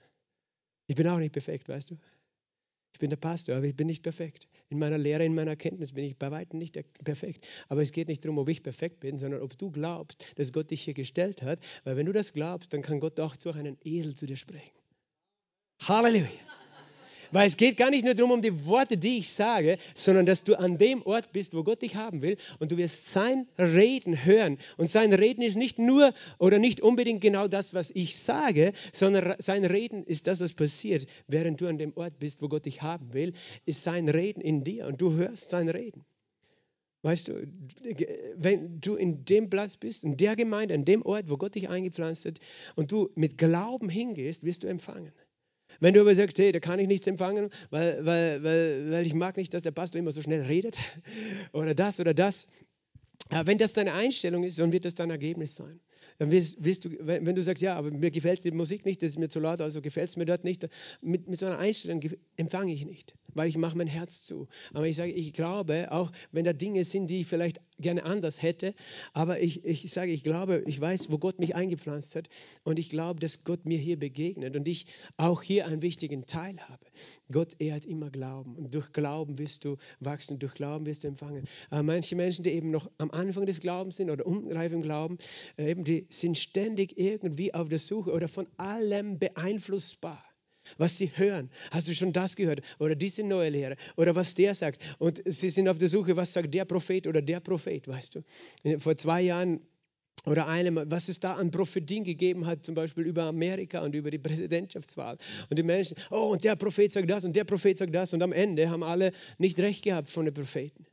[0.88, 1.98] Ich bin auch nicht perfekt, weißt du.
[2.94, 4.48] Ich bin der Pastor, aber ich bin nicht perfekt.
[4.70, 7.46] In meiner Lehre, in meiner Erkenntnis bin ich bei weitem nicht perfekt.
[7.68, 10.70] Aber es geht nicht darum, ob ich perfekt bin, sondern ob du glaubst, dass Gott
[10.70, 11.60] dich hier gestellt hat.
[11.84, 14.72] Weil wenn du das glaubst, dann kann Gott auch durch einen Esel zu dir sprechen.
[15.82, 16.30] Halleluja.
[17.34, 20.44] Weil es geht gar nicht nur darum, um die Worte, die ich sage, sondern dass
[20.44, 24.24] du an dem Ort bist, wo Gott dich haben will und du wirst sein Reden
[24.24, 24.60] hören.
[24.78, 29.34] Und sein Reden ist nicht nur oder nicht unbedingt genau das, was ich sage, sondern
[29.40, 32.84] sein Reden ist das, was passiert, während du an dem Ort bist, wo Gott dich
[32.84, 33.34] haben will,
[33.66, 36.06] ist sein Reden in dir und du hörst sein Reden.
[37.02, 37.48] Weißt du,
[38.36, 41.68] wenn du in dem Platz bist, in der Gemeinde, in dem Ort, wo Gott dich
[41.68, 42.40] eingepflanzt hat
[42.76, 45.12] und du mit Glauben hingehst, wirst du empfangen.
[45.80, 49.14] Wenn du aber sagst, hey, da kann ich nichts empfangen, weil, weil, weil, weil ich
[49.14, 50.78] mag nicht, dass der Pastor immer so schnell redet
[51.54, 52.48] oder das oder das.
[53.30, 55.80] Aber wenn das deine Einstellung ist, dann wird das dein Ergebnis sein.
[56.18, 59.12] Dann wirst, wirst du, wenn du sagst, ja, aber mir gefällt die Musik nicht, das
[59.12, 60.68] ist mir zu laut, also gefällt es mir dort nicht,
[61.02, 62.02] mit, mit so einer Einstellung
[62.36, 64.48] empfange ich nicht weil ich mache mein Herz zu.
[64.74, 68.42] Aber ich sage, ich glaube, auch wenn da Dinge sind, die ich vielleicht gerne anders
[68.42, 68.74] hätte,
[69.14, 72.30] aber ich, ich sage, ich glaube, ich weiß, wo Gott mich eingepflanzt hat
[72.64, 76.58] und ich glaube, dass Gott mir hier begegnet und ich auch hier einen wichtigen Teil
[76.68, 76.86] habe.
[77.32, 81.46] Gott ehrt immer Glauben und durch Glauben wirst du wachsen, durch Glauben wirst du empfangen.
[81.70, 85.18] Aber manche Menschen, die eben noch am Anfang des Glaubens sind oder unreif im Glauben,
[85.58, 90.24] äh, eben die sind ständig irgendwie auf der Suche oder von allem beeinflussbar
[90.78, 91.50] was sie hören.
[91.72, 92.62] Hast du schon das gehört?
[92.80, 93.76] Oder diese neue Lehre?
[93.98, 94.84] Oder was der sagt?
[95.00, 98.80] Und sie sind auf der Suche, was sagt der Prophet oder der Prophet, weißt du?
[98.80, 99.62] Vor zwei Jahren
[100.26, 104.10] oder einem, was es da an Prophetien gegeben hat, zum Beispiel über Amerika und über
[104.10, 105.18] die Präsidentschaftswahl.
[105.50, 108.14] Und die Menschen, oh, und der Prophet sagt das und der Prophet sagt das.
[108.14, 110.86] Und am Ende haben alle nicht recht gehabt von den Propheten.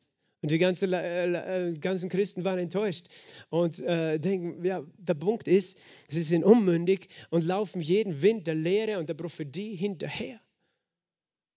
[0.43, 3.09] Und die ganze, äh, äh, ganzen Christen waren enttäuscht
[3.51, 5.77] und äh, denken, ja, der Punkt ist,
[6.09, 10.41] sie sind unmündig und laufen jeden Wind der Lehre und der Prophetie hinterher.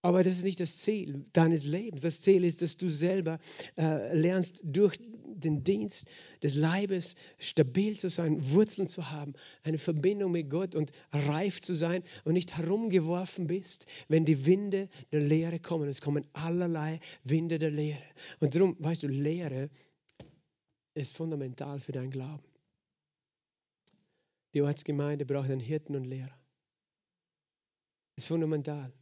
[0.02, 2.02] Aber das ist nicht das Ziel deines Lebens.
[2.02, 3.38] Das Ziel ist, dass du selber
[3.78, 4.98] äh, lernst, durch
[5.34, 6.06] den Dienst
[6.42, 11.74] des Leibes stabil zu sein, Wurzeln zu haben, eine Verbindung mit Gott und reif zu
[11.74, 15.88] sein und nicht herumgeworfen bist, wenn die Winde der Lehre kommen.
[15.88, 18.02] Es kommen allerlei Winde der Lehre.
[18.40, 19.70] Und darum, weißt du, Lehre
[20.94, 22.44] ist fundamental für dein Glauben.
[24.54, 26.38] Die Ortsgemeinde braucht einen Hirten und Lehrer.
[28.16, 28.92] Ist fundamental.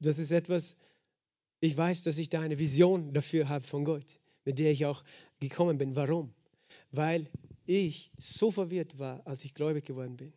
[0.00, 0.76] Das ist etwas,
[1.60, 5.02] ich weiß, dass ich da eine Vision dafür habe von Gott, mit der ich auch
[5.40, 5.96] gekommen bin.
[5.96, 6.32] Warum?
[6.90, 7.28] Weil
[7.66, 10.32] ich so verwirrt war, als ich gläubig geworden bin.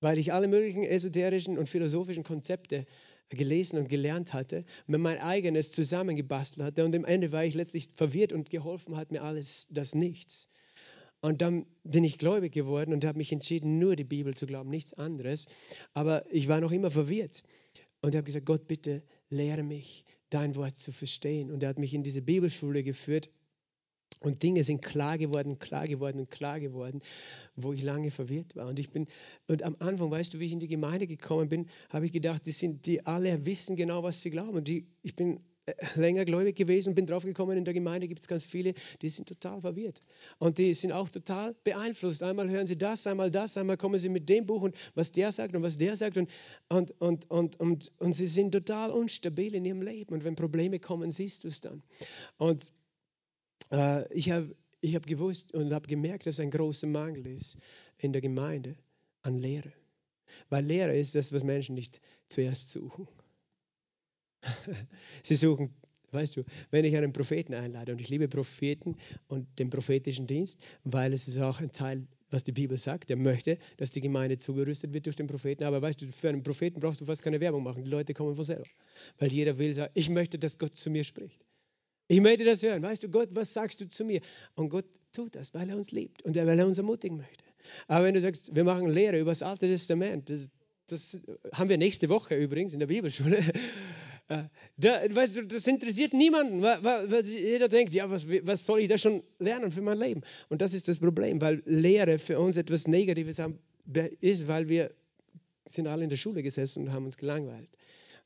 [0.00, 2.86] Weil ich alle möglichen esoterischen und philosophischen Konzepte
[3.28, 7.88] gelesen und gelernt hatte, mir mein eigenes zusammengebastelt hatte und am Ende war ich letztlich
[7.94, 10.48] verwirrt und geholfen hat mir alles das nichts.
[11.22, 14.70] Und dann bin ich gläubig geworden und habe mich entschieden, nur die Bibel zu glauben,
[14.70, 15.46] nichts anderes.
[15.92, 17.42] Aber ich war noch immer verwirrt.
[18.00, 21.50] Und habe gesagt, Gott, bitte lehre mich, dein Wort zu verstehen.
[21.50, 23.30] Und er hat mich in diese Bibelschule geführt.
[24.18, 27.00] Und Dinge sind klar geworden, klar geworden und klar geworden,
[27.56, 28.66] wo ich lange verwirrt war.
[28.66, 29.06] Und ich bin,
[29.46, 32.44] und am Anfang, weißt du, wie ich in die Gemeinde gekommen bin, habe ich gedacht,
[32.44, 34.56] die sind, die alle wissen genau, was sie glauben.
[34.58, 35.40] Und die, ich bin
[35.94, 39.28] länger gläubig gewesen bin drauf gekommen, in der Gemeinde gibt es ganz viele, die sind
[39.28, 40.02] total verwirrt.
[40.38, 42.22] Und die sind auch total beeinflusst.
[42.22, 45.32] Einmal hören sie das, einmal das, einmal kommen sie mit dem Buch und was der
[45.32, 46.16] sagt und was der sagt.
[46.16, 46.30] Und,
[46.68, 50.14] und, und, und, und, und sie sind total unstabil in ihrem Leben.
[50.14, 51.82] Und wenn Probleme kommen, siehst du es dann.
[52.38, 52.70] Und
[53.70, 57.58] äh, ich habe ich hab gewusst und habe gemerkt, dass ein großer Mangel ist
[57.98, 58.76] in der Gemeinde
[59.22, 59.72] an Lehre.
[60.48, 63.06] Weil Lehre ist das, was Menschen nicht zuerst suchen.
[65.22, 65.74] Sie suchen,
[66.12, 68.96] weißt du, wenn ich einen Propheten einlade und ich liebe Propheten
[69.28, 73.10] und den prophetischen Dienst, weil es ist auch ein Teil, was die Bibel sagt.
[73.10, 75.64] Der möchte, dass die Gemeinde zugerüstet wird durch den Propheten.
[75.64, 77.84] Aber weißt du, für einen Propheten brauchst du fast keine Werbung machen.
[77.84, 78.68] Die Leute kommen von selber.
[79.18, 81.40] Weil jeder will sagen, ich möchte, dass Gott zu mir spricht.
[82.08, 82.82] Ich möchte das hören.
[82.82, 84.20] Weißt du, Gott, was sagst du zu mir?
[84.54, 87.44] Und Gott tut das, weil er uns liebt und weil er uns ermutigen möchte.
[87.88, 90.48] Aber wenn du sagst, wir machen Lehre über das Alte Testament, das,
[90.86, 91.18] das
[91.52, 93.42] haben wir nächste Woche übrigens in der Bibelschule.
[94.30, 94.44] Äh,
[94.76, 98.88] da, weißt du, das interessiert niemanden, weil, weil jeder denkt, ja, was, was, soll ich
[98.88, 100.20] da schon lernen für mein Leben?
[100.48, 103.40] Und das ist das Problem, weil Lehre für uns etwas Negatives
[104.20, 104.94] ist, weil wir
[105.64, 107.68] sind alle in der Schule gesessen und haben uns gelangweilt.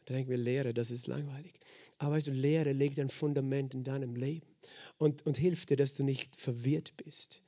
[0.05, 1.55] Da denken wir, Lehre, das ist langweilig.
[1.97, 4.47] Aber weißt du, Lehre legt ein Fundament in deinem Leben
[4.99, 7.41] und, und hilft dir, dass du nicht verwirrt bist.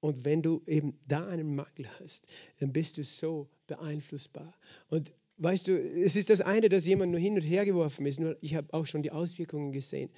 [0.00, 2.28] Und wenn du eben da einen Mangel hast,
[2.60, 4.52] dann bist du so beeinflussbar.
[4.90, 8.20] Und Weißt du, es ist das eine, dass jemand nur hin und her geworfen ist.
[8.20, 10.10] Nur ich habe auch schon die Auswirkungen gesehen,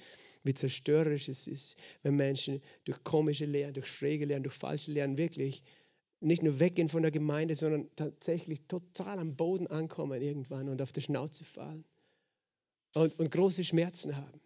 [0.43, 5.17] wie zerstörerisch es ist, wenn Menschen durch komische Lehren, durch schräge Lehren, durch falsche Lehren
[5.17, 5.63] wirklich
[6.19, 10.91] nicht nur weggehen von der Gemeinde, sondern tatsächlich total am Boden ankommen irgendwann und auf
[10.91, 11.83] die Schnauze fallen.
[12.93, 14.41] und, und große Schmerzen haben,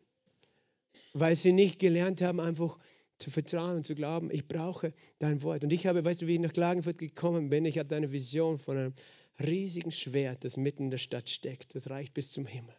[1.14, 2.78] weil sie nicht gelernt haben, einfach
[3.18, 5.64] zu vertrauen und zu glauben, ich brauche dein Wort.
[5.64, 8.58] Und ich habe, weißt du, wie ich nach Klagenfurt gekommen bin, ich hatte eine Vision
[8.58, 8.94] von einem
[9.40, 11.76] riesigen Schwert, das mitten in der Stadt steckt.
[11.76, 12.76] Das reicht bis zum Himmel.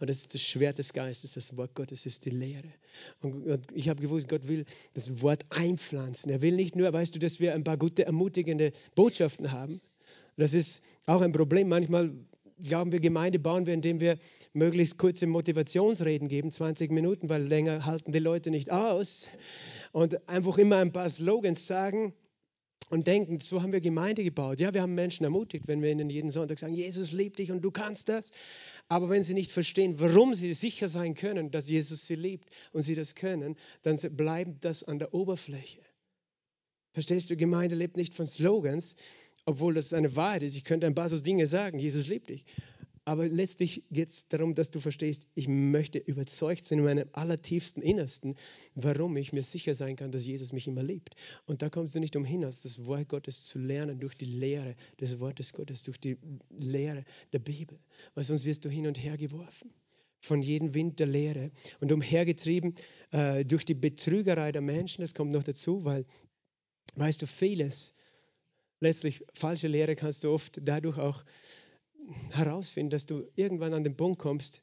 [0.00, 2.72] Und das ist das Schwert des Geistes, das Wort Gottes ist die Lehre.
[3.20, 4.64] Und, und ich habe gewusst, Gott will
[4.94, 6.30] das Wort einpflanzen.
[6.30, 9.80] Er will nicht nur, weißt du, dass wir ein paar gute, ermutigende Botschaften haben.
[10.36, 11.68] Das ist auch ein Problem.
[11.68, 12.12] Manchmal
[12.62, 14.18] glauben wir, Gemeinde bauen wir, indem wir
[14.52, 19.26] möglichst kurze Motivationsreden geben, 20 Minuten, weil länger halten die Leute nicht aus.
[19.92, 22.14] Und einfach immer ein paar Slogans sagen
[22.88, 24.60] und denken, so haben wir Gemeinde gebaut.
[24.60, 27.62] Ja, wir haben Menschen ermutigt, wenn wir ihnen jeden Sonntag sagen, Jesus liebt dich und
[27.62, 28.32] du kannst das.
[28.88, 32.82] Aber wenn sie nicht verstehen, warum sie sicher sein können, dass Jesus sie liebt und
[32.82, 35.80] sie das können, dann bleibt das an der Oberfläche.
[36.92, 38.96] Verstehst du, Gemeinde lebt nicht von Slogans,
[39.44, 40.56] obwohl das eine Wahrheit ist.
[40.56, 42.44] Ich könnte ein paar so Dinge sagen, Jesus liebt dich.
[43.08, 47.80] Aber letztlich geht es darum, dass du verstehst, ich möchte überzeugt sein in meinem allertiefsten
[47.80, 48.34] Innersten,
[48.74, 51.14] warum ich mir sicher sein kann, dass Jesus mich immer liebt.
[51.46, 54.76] Und da kommst du nicht umhin, als das Wort Gottes zu lernen durch die Lehre
[55.00, 56.18] des Wortes Gottes, durch die
[56.50, 57.78] Lehre der Bibel.
[58.14, 59.72] Weil sonst wirst du hin und her geworfen
[60.20, 62.74] von jedem Wind der Lehre und umhergetrieben
[63.12, 65.00] äh, durch die Betrügerei der Menschen.
[65.00, 66.04] Das kommt noch dazu, weil,
[66.96, 67.94] weißt du, vieles,
[68.80, 71.24] letztlich falsche Lehre kannst du oft dadurch auch
[72.30, 74.62] herausfinden, dass du irgendwann an den Punkt kommst,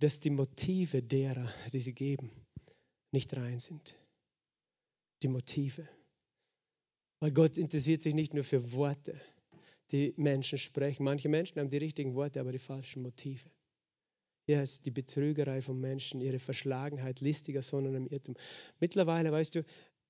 [0.00, 2.30] dass die Motive derer, die sie geben,
[3.12, 3.96] nicht rein sind.
[5.22, 5.88] Die Motive.
[7.20, 9.18] Weil Gott interessiert sich nicht nur für Worte,
[9.90, 11.04] die Menschen sprechen.
[11.04, 13.48] Manche Menschen haben die richtigen Worte, aber die falschen Motive.
[14.46, 18.36] Hier ist die Betrügerei von Menschen, ihre Verschlagenheit, listiger Sonnen im Irrtum.
[18.78, 19.64] Mittlerweile, weißt du,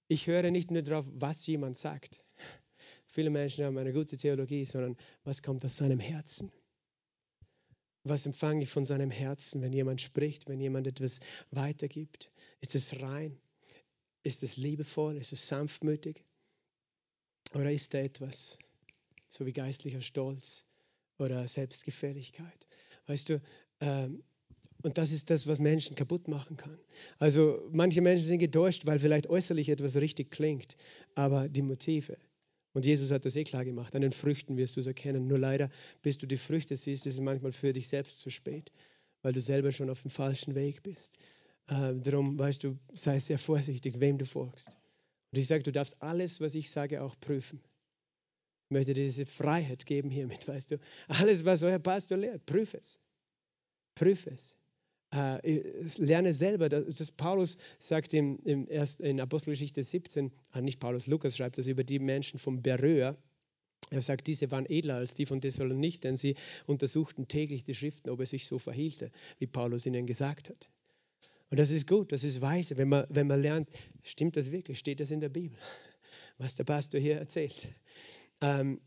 [0.09, 2.23] ich höre nicht nur darauf, was jemand sagt.
[3.07, 6.53] Viele Menschen haben eine gute Theologie, sondern was kommt aus seinem Herzen.
[8.09, 11.19] Was empfange ich von seinem Herzen, wenn jemand spricht, wenn jemand etwas
[11.51, 12.31] weitergibt?
[12.61, 13.37] Ist es rein?
[14.23, 15.17] Ist es liebevoll?
[15.17, 16.25] Ist es sanftmütig?
[17.53, 18.59] Oder ist da etwas,
[19.29, 20.65] so wie geistlicher Stolz
[21.19, 22.69] oder Selbstgefälligkeit?
[23.09, 23.43] Weißt du,
[23.81, 24.23] ähm,
[24.85, 26.79] und das ist das, was Menschen kaputt machen kann.
[27.19, 30.77] Also manche Menschen sind getäuscht, weil vielleicht äußerlich etwas richtig klingt,
[31.17, 32.19] aber die Motive,
[32.77, 33.95] und Jesus hat das eh klar gemacht.
[33.95, 35.27] An den Früchten wirst du es erkennen.
[35.27, 35.71] Nur leider,
[36.03, 38.71] bis du die Früchte siehst, ist es manchmal für dich selbst zu spät,
[39.23, 41.17] weil du selber schon auf dem falschen Weg bist.
[41.69, 44.77] Äh, darum, weißt du, sei sehr vorsichtig, wem du folgst.
[45.33, 47.63] Und ich sage, du darfst alles, was ich sage, auch prüfen.
[48.69, 50.79] Ich möchte dir diese Freiheit geben hiermit, weißt du.
[51.09, 53.01] Alles, was euer Pastor lehrt, prüf es.
[53.95, 54.55] Prüf es
[55.13, 56.69] lerne selber.
[56.69, 61.59] Das, das Paulus sagt im, im erst, in Apostelgeschichte 17, ah, nicht Paulus, Lukas schreibt
[61.59, 63.17] das über die Menschen von Beröa.
[63.91, 66.35] Er sagt, diese waren edler als die von Thessalonich, denn sie
[66.67, 70.71] untersuchten täglich die Schriften, ob es sich so verhielte, wie Paulus ihnen gesagt hat.
[71.51, 73.71] Und das ist gut, das ist weise, wenn man, wenn man lernt,
[74.03, 75.57] stimmt das wirklich, steht das in der Bibel,
[76.39, 77.69] was der Pastor hier erzählt.
[78.41, 78.81] Ähm,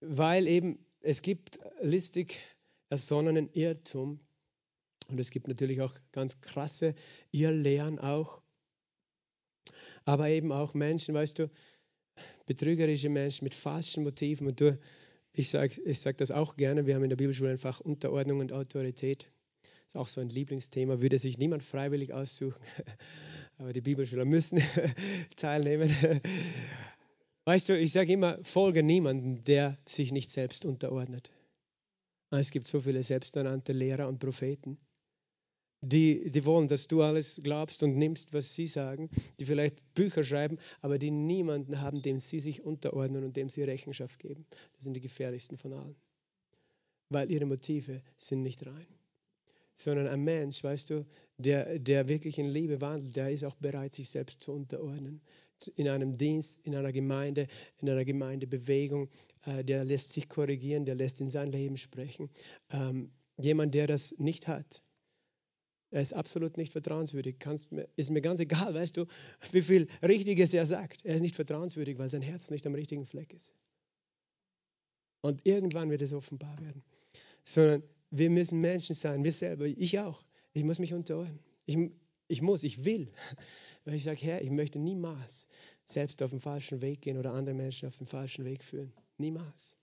[0.00, 2.40] weil eben es gibt listig
[2.90, 4.20] ersonnenen Irrtum,
[5.10, 6.94] und es gibt natürlich auch ganz krasse
[7.30, 8.42] Irrlehren auch.
[10.04, 11.50] Aber eben auch Menschen, weißt du,
[12.46, 14.46] betrügerische Menschen mit falschen Motiven.
[14.46, 14.78] Und du,
[15.32, 18.52] ich sage ich sag das auch gerne, wir haben in der Bibelschule einfach Unterordnung und
[18.52, 19.30] Autorität.
[19.62, 22.62] Das ist auch so ein Lieblingsthema, würde sich niemand freiwillig aussuchen.
[23.58, 24.62] Aber die Bibelschüler müssen
[25.36, 25.90] teilnehmen.
[27.44, 31.30] Weißt du, ich sage immer, folge niemanden, der sich nicht selbst unterordnet.
[32.30, 34.78] Es gibt so viele selbsternannte Lehrer und Propheten
[35.80, 40.24] die, die wollen, dass du alles glaubst und nimmst, was sie sagen, die vielleicht Bücher
[40.24, 44.46] schreiben, aber die niemanden haben, dem sie sich unterordnen und dem sie Rechenschaft geben.
[44.74, 45.96] Das sind die gefährlichsten von allen.
[47.10, 48.86] Weil ihre Motive sind nicht rein.
[49.76, 53.94] Sondern ein Mensch, weißt du, der, der wirklich in Liebe wandelt, der ist auch bereit,
[53.94, 55.20] sich selbst zu unterordnen.
[55.76, 57.46] In einem Dienst, in einer Gemeinde,
[57.80, 59.08] in einer Gemeindebewegung,
[59.44, 62.30] äh, der lässt sich korrigieren, der lässt in sein Leben sprechen.
[62.70, 64.82] Ähm, jemand, der das nicht hat,
[65.90, 67.38] er ist absolut nicht vertrauenswürdig.
[67.38, 69.06] Kannst, ist mir ganz egal, weißt du,
[69.52, 71.04] wie viel Richtiges er sagt.
[71.04, 73.54] Er ist nicht vertrauenswürdig, weil sein Herz nicht am richtigen Fleck ist.
[75.20, 76.82] Und irgendwann wird es offenbar werden.
[77.44, 80.22] Sondern wir müssen Menschen sein, wir selber, ich auch.
[80.52, 81.40] Ich muss mich unterordnen.
[81.66, 81.76] Ich,
[82.28, 83.10] ich muss, ich will.
[83.84, 85.48] Weil ich sage, Herr, ich möchte niemals
[85.84, 88.92] selbst auf den falschen Weg gehen oder andere Menschen auf den falschen Weg führen.
[89.16, 89.76] Niemals.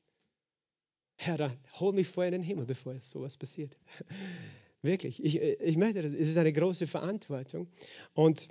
[1.18, 3.76] Herr, dann hol mich vorher in den Himmel, bevor jetzt sowas passiert.
[4.86, 6.14] Wirklich, ich, äh, ich möchte das.
[6.14, 7.68] Es ist eine große Verantwortung.
[8.14, 8.48] Und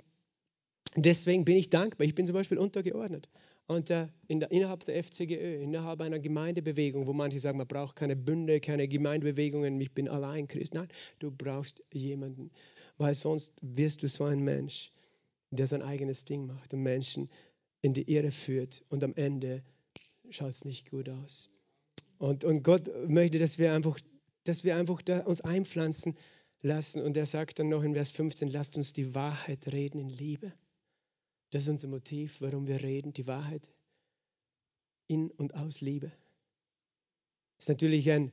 [0.95, 2.05] deswegen bin ich dankbar.
[2.05, 3.29] Ich bin zum Beispiel untergeordnet.
[3.67, 7.95] Und äh, in der, innerhalb der FCGÖ, innerhalb einer Gemeindebewegung, wo manche sagen, man braucht
[7.95, 10.75] keine Bünde, keine Gemeindebewegungen, ich bin allein Christ.
[10.75, 10.87] Nein,
[11.19, 12.51] du brauchst jemanden,
[12.97, 14.91] weil sonst wirst du so ein Mensch,
[15.49, 17.29] der sein eigenes Ding macht und Menschen
[17.81, 19.63] in die Irre führt und am Ende
[20.29, 21.47] schaut es nicht gut aus.
[22.17, 23.97] Und, und Gott möchte, dass wir einfach,
[24.45, 26.15] dass wir einfach uns einpflanzen
[26.61, 27.01] lassen.
[27.01, 30.53] Und er sagt dann noch in Vers 15, lasst uns die Wahrheit reden in Liebe.
[31.51, 33.69] Das ist unser Motiv, warum wir reden, die Wahrheit
[35.07, 36.11] in und aus Liebe.
[37.57, 38.31] Das ist natürlich ein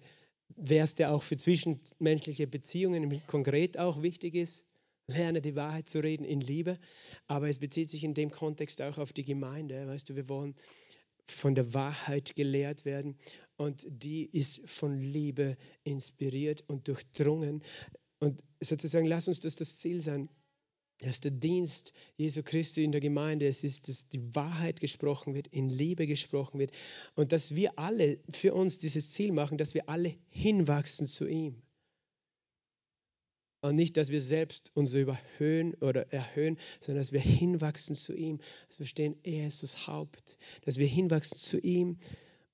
[0.63, 4.65] Vers, der auch für zwischenmenschliche Beziehungen konkret auch wichtig ist.
[5.07, 6.79] Lerne die Wahrheit zu reden in Liebe,
[7.27, 9.87] aber es bezieht sich in dem Kontext auch auf die Gemeinde.
[9.87, 10.55] Weißt du, wir wollen
[11.27, 13.19] von der Wahrheit gelehrt werden
[13.63, 17.63] und die ist von Liebe inspiriert und durchdrungen.
[18.19, 20.29] Und sozusagen, lass uns das das Ziel sein,
[20.99, 25.49] dass der Dienst Jesu Christi in der Gemeinde es ist, dass die Wahrheit gesprochen wird,
[25.49, 26.73] in Liebe gesprochen wird
[27.15, 31.63] und dass wir alle für uns dieses Ziel machen, dass wir alle hinwachsen zu ihm.
[33.61, 38.39] Und nicht, dass wir selbst uns überhöhen oder erhöhen, sondern dass wir hinwachsen zu ihm,
[38.67, 41.99] dass wir verstehen, er ist das Haupt, dass wir hinwachsen zu ihm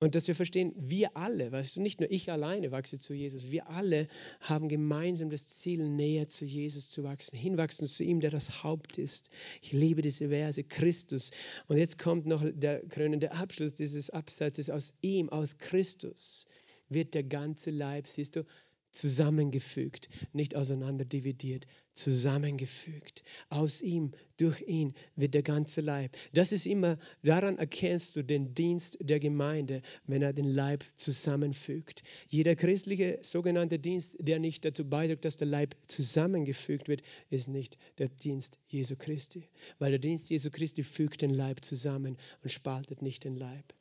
[0.01, 3.51] und dass wir verstehen, wir alle, weißt du, nicht nur ich alleine wachse zu Jesus,
[3.51, 4.07] wir alle
[4.41, 8.99] haben gemeinsam das Ziel, näher zu Jesus zu wachsen, hinwachsen zu ihm, der das Haupt
[8.99, 9.29] ist.
[9.61, 11.33] Ich liebe diese Verse, Christus.
[11.67, 16.47] Und jetzt kommt noch der krönende Abschluss dieses Absatzes, aus ihm, aus Christus
[16.89, 18.45] wird der ganze Leib, siehst du,
[18.91, 23.23] zusammengefügt, nicht auseinander dividiert, zusammengefügt.
[23.49, 26.17] Aus ihm, durch ihn wird der ganze Leib.
[26.33, 32.03] Das ist immer, daran erkennst du den Dienst der Gemeinde, wenn er den Leib zusammenfügt.
[32.29, 37.79] Jeder christliche sogenannte Dienst, der nicht dazu beiträgt, dass der Leib zusammengefügt wird, ist nicht
[37.99, 39.49] der Dienst Jesu Christi.
[39.79, 43.75] Weil der Dienst Jesu Christi fügt den Leib zusammen und spaltet nicht den Leib.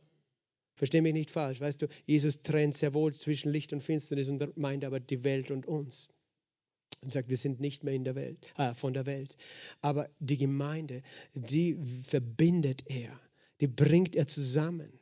[0.78, 4.58] Versteh mich nicht falsch, weißt du, Jesus trennt sehr wohl zwischen Licht und Finsternis und
[4.58, 6.10] meint aber die Welt und uns.
[7.02, 9.36] Und sagt, wir sind nicht mehr in der Welt, äh, von der Welt.
[9.82, 11.02] Aber die Gemeinde,
[11.34, 13.20] die verbindet er,
[13.60, 15.00] die bringt er zusammen.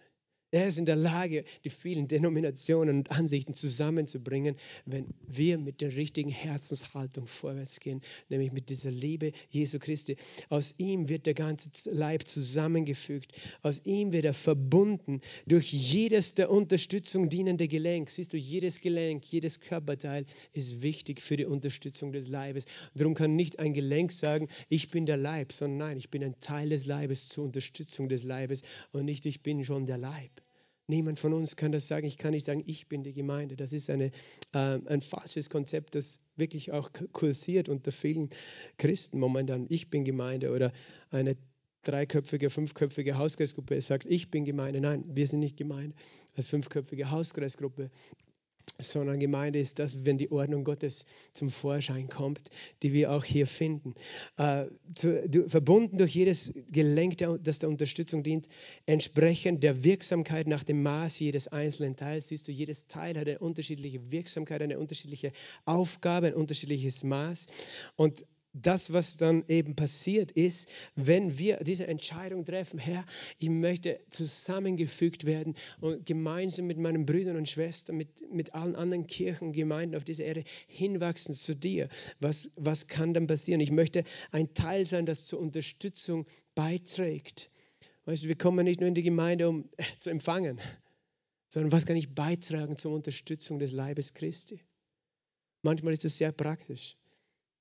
[0.52, 4.56] Er ist in der Lage, die vielen Denominationen und Ansichten zusammenzubringen,
[4.86, 10.16] wenn wir mit der richtigen Herzenshaltung vorwärts gehen, nämlich mit dieser Liebe Jesu Christi.
[10.48, 13.34] Aus ihm wird der ganze Leib zusammengefügt.
[13.64, 18.10] Aus ihm wird er verbunden durch jedes der Unterstützung dienende Gelenk.
[18.10, 22.64] Siehst du, jedes Gelenk, jedes Körperteil ist wichtig für die Unterstützung des Leibes.
[22.94, 26.40] Darum kann nicht ein Gelenk sagen, ich bin der Leib, sondern nein, ich bin ein
[26.40, 28.62] Teil des Leibes zur Unterstützung des Leibes
[28.94, 30.45] und nicht, ich bin schon der Leib.
[30.88, 32.06] Niemand von uns kann das sagen.
[32.06, 33.56] Ich kann nicht sagen, ich bin die Gemeinde.
[33.56, 34.12] Das ist eine,
[34.54, 38.30] äh, ein falsches Konzept, das wirklich auch kursiert unter vielen
[38.78, 39.66] Christen momentan.
[39.70, 40.72] Ich bin Gemeinde oder
[41.10, 41.38] eine
[41.84, 44.82] dreiköpfige, fünfköpfige Hauskreisgruppe sagt, ich bin Gemeinde.
[44.82, 45.96] Nein, wir sind nicht Gemeinde.
[46.36, 47.90] Als fünfköpfige Hauskreisgruppe
[48.78, 52.42] sondern Gemeinde ist das, wenn die Ordnung Gottes zum Vorschein kommt,
[52.84, 53.96] die wir auch hier finden.
[54.38, 58.48] Äh, zu, du, verbunden durch jedes Gelenk, das der Unterstützung dient,
[58.86, 62.28] entsprechend der Wirksamkeit nach dem Maß jedes einzelnen Teils.
[62.28, 65.32] Siehst du, jedes Teil hat eine unterschiedliche Wirksamkeit, eine unterschiedliche
[65.66, 67.48] Aufgabe, ein unterschiedliches Maß.
[67.96, 68.26] Und
[68.56, 73.06] das, was dann eben passiert ist, wenn wir diese Entscheidung treffen, Herr,
[73.38, 79.08] ich möchte zusammengefügt werden und gemeinsam mit meinen Brüdern und Schwestern, mit, mit allen anderen
[79.08, 81.90] Kirchen, Gemeinden auf dieser Erde hinwachsen zu dir.
[82.20, 83.60] Was, was kann dann passieren?
[83.60, 87.50] Ich möchte ein Teil sein, das zur Unterstützung beiträgt.
[88.06, 90.62] Weißt du, wir kommen nicht nur in die Gemeinde, um zu empfangen,
[91.50, 94.62] sondern was kann ich beitragen zur Unterstützung des Leibes Christi?
[95.62, 96.98] Manchmal ist es sehr praktisch.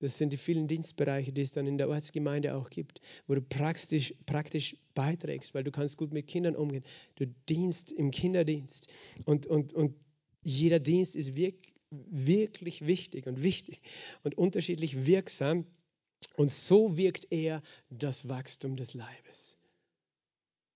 [0.04, 3.40] Das sind die vielen Dienstbereiche, die es dann in der Ortsgemeinde auch gibt, wo du
[3.40, 6.84] praktisch, praktisch beiträgst, weil du kannst gut mit Kindern umgehen.
[7.14, 8.88] Du dienst im Kinderdienst.
[9.24, 9.94] Und, und, und
[10.42, 13.80] jeder Dienst ist wirklich, wirklich wichtig und wichtig
[14.24, 15.64] und unterschiedlich wirksam.
[16.36, 19.58] Und so wirkt er das Wachstum des Leibes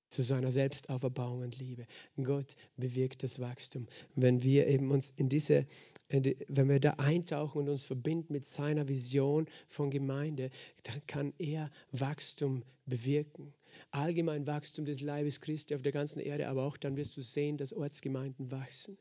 [0.09, 1.87] zu seiner Selbstauferbauung und Liebe.
[2.23, 3.87] Gott bewirkt das Wachstum.
[4.14, 5.66] Wenn wir eben uns in diese,
[6.09, 10.51] wenn wir da eintauchen und uns verbinden mit seiner Vision von Gemeinde,
[10.85, 13.53] dann kann er Wachstum bewirken.
[13.90, 17.59] Allgemein Wachstum des Leibes Christi auf der ganzen Erde, aber auch dann wirst du sehen,
[17.59, 18.97] dass Ortsgemeinden wachsen.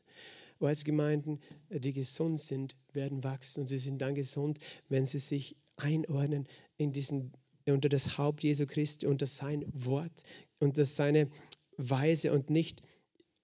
[0.60, 1.40] Ortsgemeinden,
[1.70, 6.92] die gesund sind, werden wachsen und sie sind dann gesund, wenn sie sich einordnen in
[6.92, 7.32] diesen
[7.72, 10.22] unter das Haupt Jesu Christi, unter sein Wort,
[10.58, 11.30] unter seine
[11.76, 12.82] Weise und nicht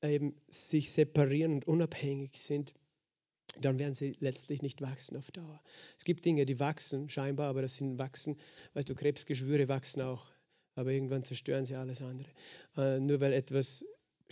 [0.03, 2.75] eben sich separieren und unabhängig sind,
[3.61, 5.61] dann werden sie letztlich nicht wachsen auf Dauer.
[5.97, 8.37] Es gibt Dinge, die wachsen scheinbar, aber das sind wachsen,
[8.75, 10.27] weißt du, Krebsgeschwüre wachsen auch.
[10.77, 12.29] aber irgendwann zerstören sie alles andere.
[12.77, 13.85] Äh, nur weil etwas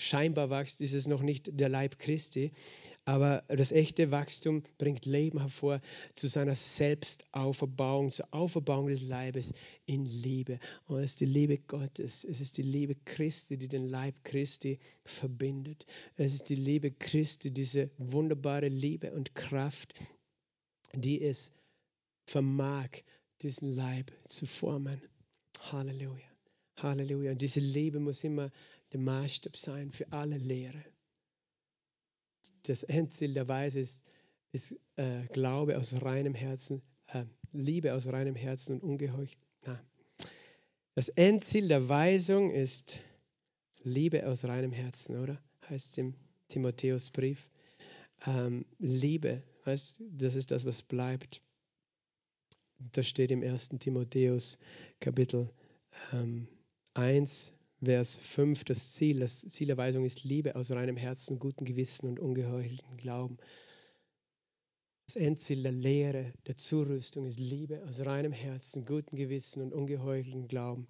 [0.03, 2.53] scheinbar wächst, ist es noch nicht der Leib Christi.
[3.05, 5.80] Aber das echte Wachstum bringt Leben hervor
[6.14, 9.53] zu seiner Selbstauferbauung, zur Auferbauung des Leibes
[9.86, 10.59] in Liebe.
[10.86, 14.78] Und es ist die Liebe Gottes, es ist die Liebe Christi, die den Leib Christi
[15.05, 15.86] verbindet.
[16.16, 19.94] Es ist die Liebe Christi, diese wunderbare Liebe und Kraft,
[20.94, 21.53] die es
[22.26, 22.88] vermag,
[23.42, 25.00] diesen Leib zu formen.
[25.70, 26.26] Halleluja.
[26.76, 27.32] Halleluja.
[27.32, 28.50] Und diese Liebe muss immer
[28.93, 30.84] der Maßstab sein für alle Lehre.
[32.64, 34.05] Das Endziel der Weise ist,
[34.53, 39.38] ist äh, Glaube aus reinem Herzen, äh, Liebe aus reinem Herzen und ungeheucht.
[39.64, 39.82] Na.
[40.95, 42.99] Das Endziel der Weisung ist
[43.82, 45.43] Liebe aus reinem Herzen, oder?
[45.68, 46.14] Heißt im
[46.49, 47.51] Timotheusbrief.
[48.26, 51.40] Ähm, Liebe, weißt, das ist das, was bleibt.
[52.93, 53.70] Das steht im 1.
[53.80, 54.59] Timotheus
[55.01, 55.51] Kapitel
[56.12, 56.47] ähm,
[56.95, 57.53] 1,
[57.85, 62.09] Vers 5, das Ziel, das Ziel der Weisung ist Liebe aus reinem Herzen, gutem Gewissen
[62.09, 63.39] und ungeheucheltem Glauben.
[65.09, 70.47] Das Endziel der Lehre, der Zurüstung ist Liebe aus reinem Herzen, gutem Gewissen und ungeheucheltem
[70.47, 70.87] Glauben.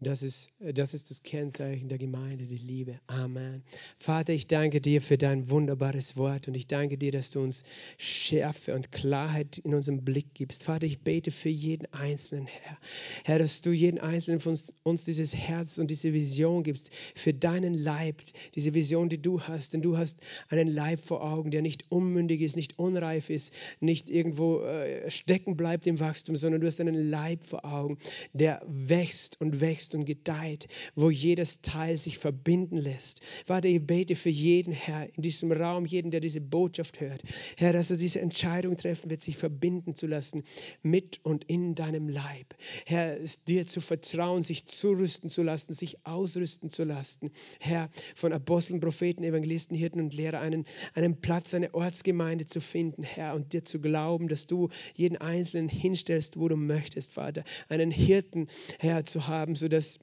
[0.00, 2.98] Das ist, das ist das Kennzeichen der Gemeinde, die Liebe.
[3.06, 3.62] Amen.
[3.96, 7.62] Vater, ich danke dir für dein wunderbares Wort und ich danke dir, dass du uns
[7.96, 10.64] Schärfe und Klarheit in unserem Blick gibst.
[10.64, 12.78] Vater, ich bete für jeden Einzelnen, Herr.
[13.24, 17.32] Herr, dass du jeden Einzelnen von uns, uns dieses Herz und diese Vision gibst für
[17.32, 18.20] deinen Leib,
[18.56, 19.72] diese Vision, die du hast.
[19.72, 24.10] Denn du hast einen Leib vor Augen, der nicht unmündig ist, nicht unreif ist, nicht
[24.10, 27.96] irgendwo äh, stecken bleibt im Wachstum, sondern du hast einen Leib vor Augen,
[28.32, 33.22] der wächst und wächst und gedeiht, wo jedes Teil sich verbinden lässt.
[33.44, 37.22] Vater, ich bete für jeden, Herr, in diesem Raum, jeden, der diese Botschaft hört.
[37.56, 40.42] Herr, dass er diese Entscheidung treffen wird, sich verbinden zu lassen
[40.82, 42.54] mit und in deinem Leib.
[42.86, 43.18] Herr,
[43.48, 47.30] dir zu vertrauen, sich zurüsten zu lassen, sich ausrüsten zu lassen.
[47.60, 50.64] Herr, von Aposteln, Propheten, Evangelisten, Hirten und Lehrer einen,
[50.94, 55.68] einen Platz, eine Ortsgemeinde zu finden, Herr, und dir zu glauben, dass du jeden Einzelnen
[55.68, 57.44] hinstellst, wo du möchtest, Vater.
[57.68, 59.98] Einen Hirten, Herr, zu haben, sodass dass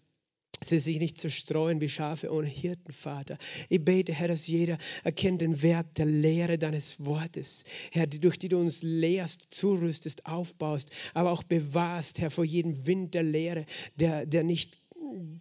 [0.63, 3.37] sie sich nicht zerstreuen wie Schafe ohne Hirten, Vater.
[3.69, 8.49] Ich bete, Herr, dass jeder erkennt den Wert der Lehre deines Wortes, Herr, durch die
[8.49, 13.65] du uns lehrst, zurüstest, aufbaust, aber auch bewahrst, Herr, vor jedem Wind der Lehre,
[13.95, 14.80] der, der nicht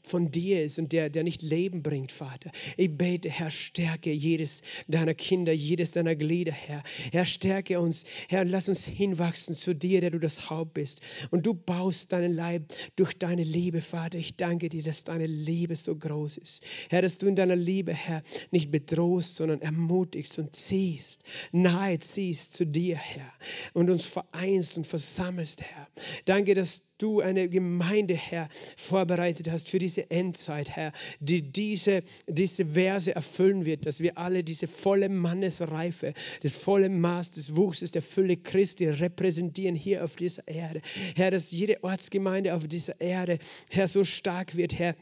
[0.02, 2.50] von dir ist und der, der nicht Leben bringt, Vater.
[2.76, 6.82] Ich bete, Herr, stärke jedes deiner Kinder, jedes deiner Glieder, Herr.
[7.12, 11.02] Herr, stärke uns, Herr, lass uns hinwachsen zu dir, der du das Haupt bist.
[11.30, 14.18] Und du baust deinen Leib durch deine Liebe, Vater.
[14.18, 16.64] Ich danke dir, dass deine Liebe so groß ist.
[16.88, 22.54] Herr, dass du in deiner Liebe, Herr, nicht bedrohst, sondern ermutigst und ziehst, nahe ziehst
[22.54, 23.32] zu dir, Herr.
[23.74, 25.88] Und uns vereinst und versammelst, Herr.
[26.24, 32.66] Danke, dass du eine Gemeinde, Herr, vorbereitet hast für diese Endzeit, Herr, die diese, diese
[32.66, 38.02] Verse erfüllen wird, dass wir alle diese volle Mannesreife, das volle Maß des Wuchses der
[38.02, 40.80] Fülle Christi repräsentieren hier auf dieser Erde.
[41.16, 43.38] Herr, dass jede Ortsgemeinde auf dieser Erde,
[43.68, 44.94] Herr, so stark wird, Herr,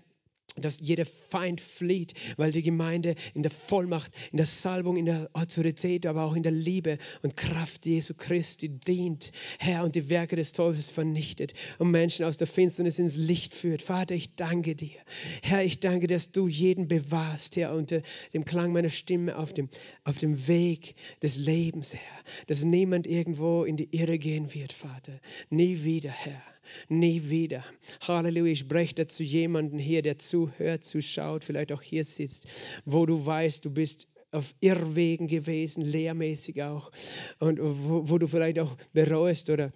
[0.59, 5.31] dass jeder Feind flieht, weil die Gemeinde in der Vollmacht, in der Salbung, in der
[5.33, 10.37] Autorität, aber auch in der Liebe und Kraft Jesu Christi dient, Herr, und die Werke
[10.37, 13.83] des Teufels vernichtet und Menschen aus der Finsternis ins Licht führt.
[13.83, 14.99] Vater, ich danke dir.
[15.43, 18.03] Herr, ich danke, dass du jeden bewahrst, Herr, unter
[18.35, 19.69] dem Klang meiner Stimme auf dem,
[20.05, 25.21] auf dem Weg des Lebens, Herr, dass niemand irgendwo in die Irre gehen wird, Vater.
[25.51, 26.43] Nie wieder, Herr.
[26.89, 27.65] Nie wieder.
[28.07, 28.53] Halleluja.
[28.53, 32.49] Ich spreche dazu jemanden hier, der zuhört, zuschaut, vielleicht auch hier sitzt,
[32.85, 36.91] wo du weißt, du bist auf Irrwegen gewesen, lehrmäßig auch,
[37.39, 39.73] und wo, wo du vielleicht auch bereust oder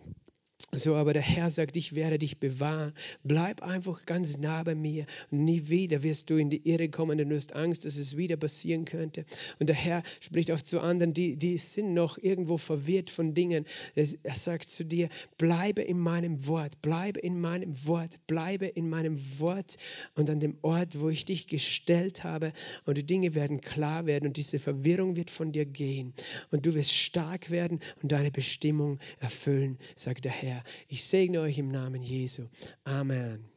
[0.74, 2.92] so, aber der Herr sagt, ich werde dich bewahren.
[3.24, 5.06] Bleib einfach ganz nah bei mir.
[5.30, 8.36] nie wieder wirst du in die Irre kommen, denn du hast Angst, dass es wieder
[8.36, 9.24] passieren könnte.
[9.58, 13.64] Und der Herr spricht auch zu anderen, die, die sind noch irgendwo verwirrt von Dingen.
[13.94, 15.08] Er sagt zu dir,
[15.38, 19.76] bleibe in meinem Wort, bleibe in meinem Wort, bleibe in meinem Wort
[20.14, 22.52] und an dem Ort, wo ich dich gestellt habe.
[22.84, 26.14] Und die Dinge werden klar werden und diese Verwirrung wird von dir gehen.
[26.50, 30.62] Und du wirst stark werden und deine Bestimmung erfüllen, sagt der Herr.
[30.88, 32.46] Ich segne euch im Namen Jesu.
[32.84, 33.51] Amen.